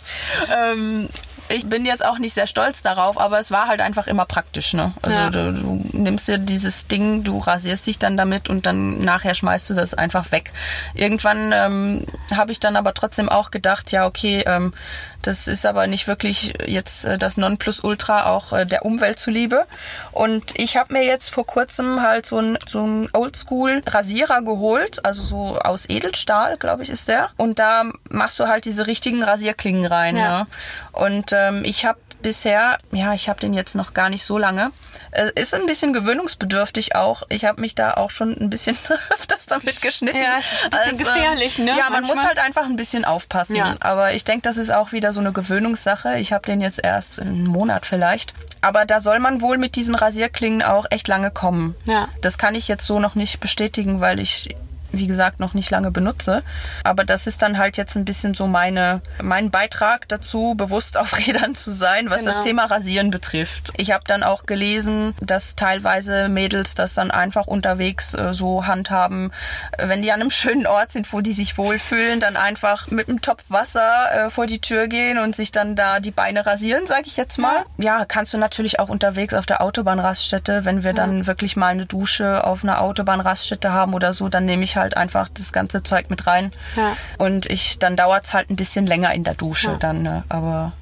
[0.54, 1.08] ähm,
[1.50, 4.74] ich bin jetzt auch nicht sehr stolz darauf, aber es war halt einfach immer praktisch.
[4.74, 4.92] Ne?
[5.00, 5.30] Also Ja.
[5.30, 9.70] du, du nimmst dir dieses Ding, du rasierst dich dann damit und dann nachher schmeißt
[9.70, 10.52] du das einfach weg.
[10.94, 12.04] Irgendwann ähm,
[12.36, 14.74] habe ich dann aber trotzdem auch gedacht, ja okay, ähm,
[15.22, 19.66] das ist aber nicht wirklich jetzt äh, das Nonplusultra auch äh, der Umwelt zuliebe.
[20.12, 25.22] Und ich habe mir jetzt vor kurzem halt so ein, so ein Oldschool-Rasierer geholt, also
[25.22, 27.30] so aus Edelstahl, glaube ich, ist der.
[27.36, 30.16] Und da machst du halt diese richtigen Rasierklingen rein.
[30.16, 30.40] Ja.
[30.40, 30.46] Ne?
[30.92, 34.70] Und ähm, ich habe bisher, ja, ich habe den jetzt noch gar nicht so lange.
[35.10, 37.22] Äh, ist ein bisschen gewöhnungsbedürftig auch.
[37.28, 38.76] Ich habe mich da auch schon ein bisschen
[39.14, 40.16] öfters damit geschnitten.
[40.18, 42.16] Ja, ist ein bisschen gefährlich, ne, Ja, man manchmal.
[42.16, 43.56] muss halt einfach ein bisschen aufpassen.
[43.56, 43.76] Ja.
[43.80, 46.18] Aber ich denke, das ist auch wieder so eine Gewöhnungssache.
[46.18, 48.34] Ich habe den jetzt erst einen Monat vielleicht.
[48.60, 51.74] Aber da soll man wohl mit diesen Rasierklingen auch echt lange kommen.
[51.84, 52.08] Ja.
[52.22, 54.56] Das kann ich jetzt so noch nicht bestätigen, weil ich
[54.92, 56.42] wie gesagt, noch nicht lange benutze.
[56.84, 61.18] Aber das ist dann halt jetzt ein bisschen so meine, mein Beitrag dazu, bewusst auf
[61.26, 62.32] Rädern zu sein, was Genau.
[62.32, 63.72] das Thema Rasieren betrifft.
[63.76, 69.30] Ich habe dann auch gelesen, dass teilweise Mädels das dann einfach unterwegs äh, so handhaben,
[69.76, 73.08] äh, wenn die an einem schönen Ort sind, wo die sich wohlfühlen, dann einfach mit
[73.08, 76.86] einem Topf Wasser äh, vor die Tür gehen und sich dann da die Beine rasieren,
[76.86, 77.64] sage ich jetzt mal.
[77.78, 81.86] Ja, kannst du natürlich auch unterwegs auf der Autobahnraststätte, wenn wir dann wirklich mal eine
[81.86, 86.10] Dusche auf einer Autobahnraststätte haben oder so, dann nehme ich halt einfach das ganze Zeug
[86.10, 86.52] mit rein.
[86.76, 86.96] Ja.
[87.18, 89.76] Und ich, dann dauert's halt ein bisschen länger in der Dusche Ja.
[89.76, 90.24] dann, ne?
[90.28, 90.72] aber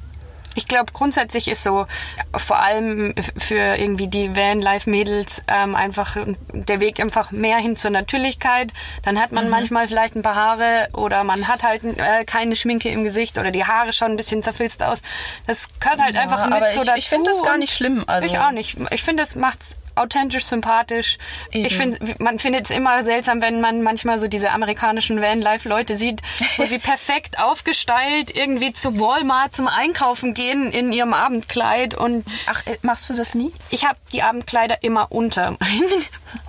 [0.59, 1.87] Ich glaube, grundsätzlich ist so,
[2.35, 6.17] vor allem für irgendwie die Van-Life-Mädels, ähm, einfach
[6.55, 8.73] der Weg einfach mehr hin zur Natürlichkeit.
[9.03, 12.89] Dann hat man manchmal vielleicht ein paar Haare oder man hat halt äh, keine Schminke
[12.89, 15.03] im Gesicht oder die Haare schauen ein bisschen zerfilzt aus.
[15.47, 16.99] Das gehört halt einfach mit aber so ich- dazu.
[17.01, 18.79] ich finde das gar nicht schlimm, also- ich auch nicht.
[18.93, 21.19] Ich finde, es macht's authentisch, sympathisch.
[21.53, 21.67] Eben.
[21.67, 26.23] Ich finde, man findet es immer seltsam, wenn man manchmal so diese amerikanischen Van-Life-Leute sieht,
[26.57, 32.65] wo sie perfekt aufgestylt irgendwie zu Walmart zum Einkaufen gehen in ihrem Abendkleid und Ach,
[32.67, 33.53] äh, machst du das nie?
[33.71, 35.57] ich habe die Abendkleider immer unter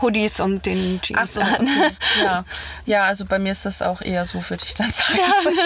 [0.01, 1.67] Hoodies und den Jeans Ach so, an.
[1.67, 1.91] okay.
[2.23, 2.45] ja.
[2.85, 5.57] ja, also bei mir ist das auch eher so, würde ich dann sagen.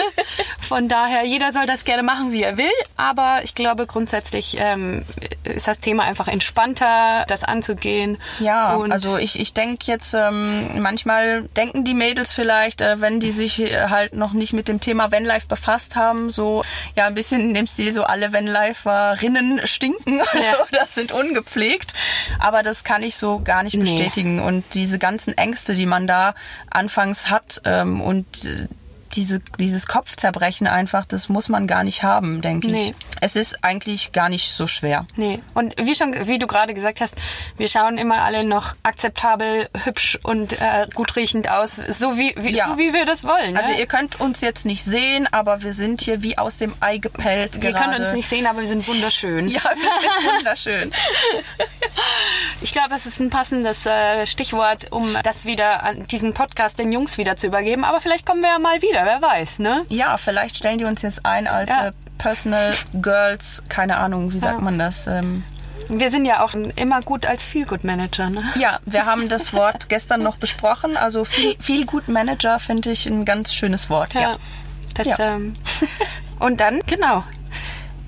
[0.60, 5.04] Von daher, jeder soll das gerne machen, wie er will, aber ich glaube grundsätzlich ähm,
[5.44, 8.18] ist das Thema einfach entspannter, das anzugehen.
[8.40, 13.30] Ja, also ich, ich denke jetzt, ähm, manchmal denken die Mädels vielleicht, äh, wenn die
[13.30, 16.64] sich äh, halt noch nicht mit dem Thema Vanlife befasst haben, so
[16.96, 20.64] ja ein bisschen in dem Stil, so alle Vanliferinnen stinken Ja.
[20.70, 21.94] oder sind ungepflegt.
[22.38, 23.84] Aber das kann ich so gar nicht Nee.
[24.02, 24.40] Bestätigen.
[24.40, 26.34] Und diese ganzen Ängste, die man da
[26.70, 28.68] anfangs hat ähm, und äh,
[29.14, 32.72] diese, dieses Kopfzerbrechen einfach, das muss man gar nicht haben, denke ich.
[32.72, 32.94] Nee.
[33.20, 35.06] Es ist eigentlich gar nicht so schwer.
[35.16, 37.14] Nee, und wie schon, wie du gerade gesagt hast,
[37.56, 42.54] wir schauen immer alle noch akzeptabel, hübsch und äh, gut riechend aus, so wie, wie,
[42.54, 42.68] Ja.
[42.68, 43.56] so wie wir das wollen.
[43.56, 43.78] Also ne?
[43.80, 47.56] ihr könnt uns jetzt nicht sehen, aber wir sind hier wie aus dem Ei gepellt
[47.56, 47.84] Ihr gerade.
[47.84, 49.48] könnt uns nicht sehen, aber wir sind wunderschön.
[49.52, 50.92] Ja, wir sind wunderschön.
[52.60, 56.92] Ich glaube, das ist ein passendes äh, Stichwort, um das wieder an diesen Podcast den
[56.92, 57.84] Jungs wieder zu übergeben.
[57.84, 59.84] Aber vielleicht kommen wir ja mal wieder, wer weiß, ne?
[59.88, 61.88] Ja, vielleicht stellen die uns jetzt ein als Ja.
[61.88, 64.64] äh, Personal Girls, keine Ahnung, wie sagt Ja.
[64.64, 65.06] man das?
[65.06, 65.42] Ähm,
[65.88, 68.40] Wir sind ja auch immer gut als Feel-Good-Manager, ne?
[68.54, 70.96] ja, wir haben das Wort gestern noch besprochen.
[70.96, 74.14] Also viel, viel gut Manager finde ich ein ganz schönes Wort.
[74.14, 74.36] Ja.
[74.94, 75.16] Das, Ja.
[75.18, 75.54] Ähm,
[76.38, 77.24] und dann, genau,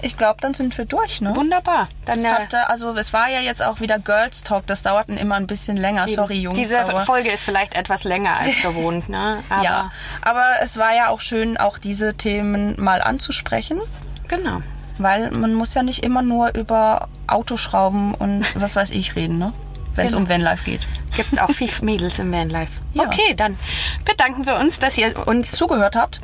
[0.05, 1.35] Ich glaube, dann sind wir durch, ne?
[1.35, 1.89] wunderbar.
[2.05, 5.09] Dann Es äh, hatte, also es war ja jetzt auch wieder Girls Talk, das dauert
[5.09, 6.07] immer ein bisschen länger.
[6.09, 6.59] Sorry, Jungs.
[6.59, 9.43] Diese Folge ist vielleicht etwas länger als gewohnt, ne?
[9.49, 9.93] Aber ja,
[10.23, 13.81] aber es war ja auch schön, auch diese Themen mal anzusprechen.
[14.29, 14.61] Genau.
[14.99, 19.53] Weil man muss ja nicht immer nur über Autoschrauben und was weiß ich reden, ne?
[19.95, 20.25] Wenn es Genau.
[20.25, 20.87] um Vanlife geht.
[21.15, 22.81] Gibt auch viel Mädels im Vanlife.
[22.95, 23.05] Ja.
[23.05, 23.57] Okay, dann
[24.05, 26.21] bedanken wir uns, dass ihr uns Zugehört habt?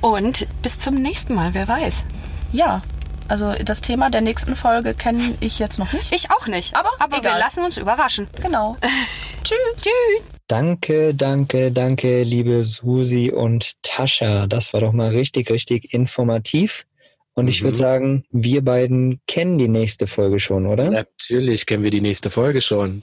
[0.00, 2.04] und bis zum nächsten Mal, wer weiß.
[2.52, 2.82] Ja.
[3.28, 6.14] Also das Thema der nächsten Folge kenne ich jetzt noch nicht.
[6.14, 6.76] Ich auch nicht.
[6.76, 7.38] Aber aber wir egal.
[7.38, 8.28] lassen uns überraschen.
[8.42, 8.76] Genau.
[9.44, 9.58] Tschüss.
[9.76, 10.32] Tschüss.
[10.48, 14.46] Danke, danke, danke, liebe Susi und Tascha.
[14.46, 16.84] Das war doch mal richtig, richtig informativ.
[17.34, 17.80] Und ich würde Mhm.
[17.80, 20.90] sagen, wir beiden kennen die nächste Folge schon, oder?
[20.90, 23.02] Natürlich kennen wir die nächste Folge schon.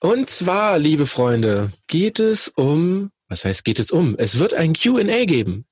[0.00, 4.14] Und zwar, liebe Freunde, geht es um, was heißt geht es um?
[4.16, 5.66] Es wird ein Q&A geben.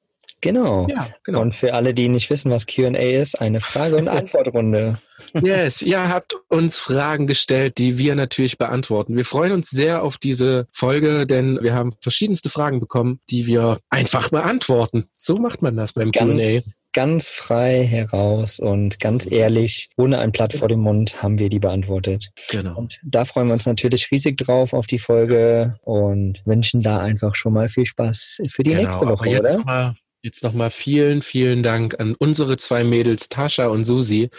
[0.45, 0.87] Genau.
[0.91, 1.41] Ja, genau.
[1.41, 4.99] Und für alle, die nicht wissen, was Q&A ist, eine Frage- und Antwortrunde.
[5.41, 9.17] Yes, ihr habt uns Fragen gestellt, die wir natürlich beantworten.
[9.17, 13.79] Wir freuen uns sehr auf diese Folge, denn wir haben verschiedenste Fragen bekommen, die wir
[13.89, 15.09] einfach beantworten.
[15.15, 16.61] So macht man das beim Q&A.
[16.93, 21.59] Ganz, frei heraus und ganz ehrlich, ohne ein Blatt vor dem Mund, haben wir die
[21.59, 22.29] beantwortet.
[22.51, 22.77] Genau.
[22.79, 27.35] Und da freuen wir uns natürlich riesig drauf auf die Folge und wünschen da einfach
[27.35, 28.83] schon mal viel Spaß für die genau.
[28.83, 29.65] nächste Aber Woche, jetzt oder?
[29.65, 34.31] Mal, jetzt nochmal vielen, vielen Dank an unsere zwei Mädels, Tascha und Susi.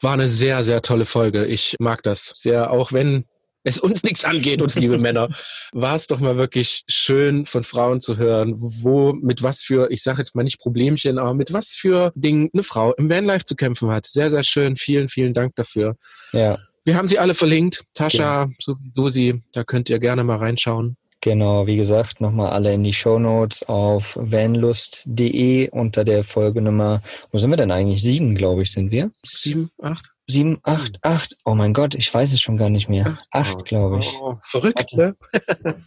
[0.00, 1.44] War eine sehr, sehr tolle Folge.
[1.44, 3.26] Ich mag das sehr, auch wenn
[3.62, 5.28] es uns nichts angeht, uns liebe Männer,
[5.72, 10.02] war es doch mal wirklich schön von Frauen zu hören, wo, mit was für, ich
[10.02, 13.54] sage jetzt mal nicht Problemchen, aber mit was für Dingen eine Frau im Vanlife zu
[13.54, 14.06] kämpfen hat.
[14.06, 14.76] Sehr, sehr schön.
[14.76, 15.96] Vielen, vielen Dank dafür.
[16.32, 17.84] Ja, Wir haben sie alle verlinkt.
[17.92, 20.96] Tascha, sowie Susi, da könnt ihr gerne mal reinschauen.
[21.20, 21.66] Genau.
[21.66, 27.00] Wie gesagt, nochmal alle in die Shownotes auf vanlust.de unter der Folgenummer.
[27.30, 28.02] Wo sind wir denn eigentlich?
[28.02, 29.10] Sieben, glaube ich, sind wir.
[29.22, 30.04] Sieben, acht?
[30.30, 31.36] Sieben, acht, acht.
[31.46, 33.18] Oh mein Gott, ich weiß es schon gar nicht mehr.
[33.30, 34.14] Acht, glaube ich.
[34.20, 35.16] Oh, verrückt, ne?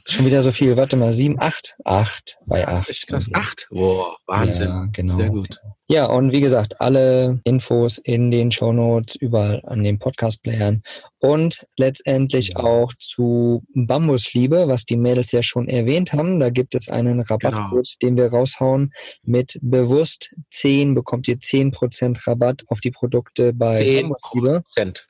[0.08, 0.78] Schon wieder so viel.
[0.78, 1.76] Warte mal, sieben, acht.
[1.86, 3.22] Acht bei Das ist acht.
[3.22, 3.40] sind wir.
[3.40, 3.68] Acht?
[3.70, 4.68] Boah, Wahnsinn.
[4.70, 5.14] Ja, genau.
[5.14, 5.60] Sehr gut.
[5.92, 10.84] Ja, und wie gesagt, alle Infos in den Shownotes, überall an den Podcast-Playern
[11.20, 16.40] und letztendlich auch zu Bambusliebe, was die Mädels ja schon erwähnt haben.
[16.40, 18.94] Da gibt es einen Rabattcode, den wir raushauen.
[19.24, 24.62] Mit bewusst 10 bekommt ihr 10% Rabatt auf die Produkte bei Zehn Bambusliebe.
[24.62, 25.08] Prozent.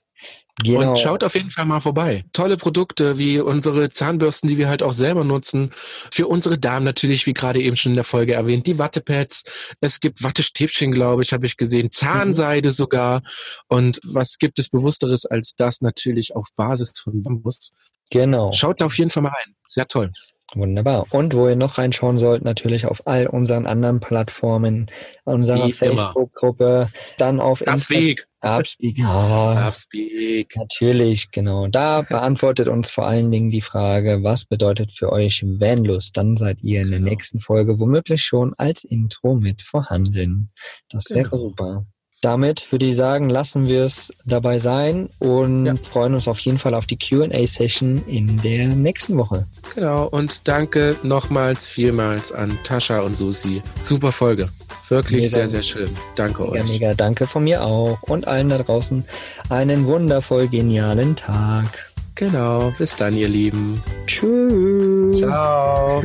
[0.63, 0.91] Genau.
[0.91, 2.23] Und schaut auf jeden Fall mal vorbei.
[2.33, 5.71] Tolle Produkte wie unsere Zahnbürsten, die wir halt auch selber nutzen.
[6.11, 9.43] Für unsere Damen natürlich, wie gerade eben schon in der Folge erwähnt, die Wattepads.
[9.79, 11.89] Es gibt Wattestäbchen, glaube ich, habe ich gesehen.
[11.89, 13.21] Zahnseide sogar.
[13.67, 17.71] Und was gibt es Bewussteres als das natürlich auf Basis von Bambus?
[18.11, 18.51] genau.
[18.51, 19.55] Schaut da auf jeden Fall mal rein.
[19.67, 20.11] Sehr toll.
[20.53, 21.05] Wunderbar.
[21.11, 24.87] Und wo ihr noch reinschauen sollt, natürlich auf all unseren anderen Plattformen,
[25.23, 25.69] unserer.
[25.69, 27.75] Facebook-Gruppe, dann auf Instagram.
[27.77, 28.27] Upspeak.
[28.41, 28.97] Upspeak.
[28.97, 30.55] Ja, Upspeak.
[30.57, 31.67] natürlich, genau.
[31.67, 36.17] Da beantwortet uns vor allen Dingen die Frage, was bedeutet für euch Vanlust?
[36.17, 37.11] Dann seid ihr in der Genau.
[37.11, 40.49] nächsten Folge womöglich schon als Intro mit vorhanden.
[40.89, 41.41] Das wäre Genau.
[41.49, 41.85] super.
[42.21, 45.73] Damit würde ich sagen, lassen wir es dabei sein und Ja.
[45.81, 49.47] freuen uns auf jeden Fall auf die QA-Session in der nächsten Woche.
[49.73, 50.07] Genau.
[50.07, 53.63] Und danke nochmals vielmals an Tascha und Susi.
[53.83, 54.49] Super Folge.
[54.89, 55.37] Wirklich Mega.
[55.37, 55.89] sehr, sehr schön.
[56.15, 56.69] Danke Mega, euch.
[56.69, 59.03] mega danke von mir auch und allen da draußen
[59.49, 61.65] einen wundervoll genialen Tag.
[62.13, 62.71] Genau.
[62.77, 63.81] Bis dann, ihr Lieben.
[64.05, 65.19] Tschüss.
[65.19, 66.03] Ciao.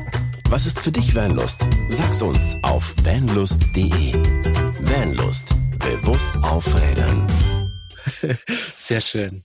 [0.50, 1.66] Was ist für dich Vanlust?
[1.90, 4.12] Sag's uns auf vanlust.de.
[4.94, 5.54] Vanlust.
[5.80, 7.26] Bewusst aufrädern.
[8.76, 9.43] Sehr schön.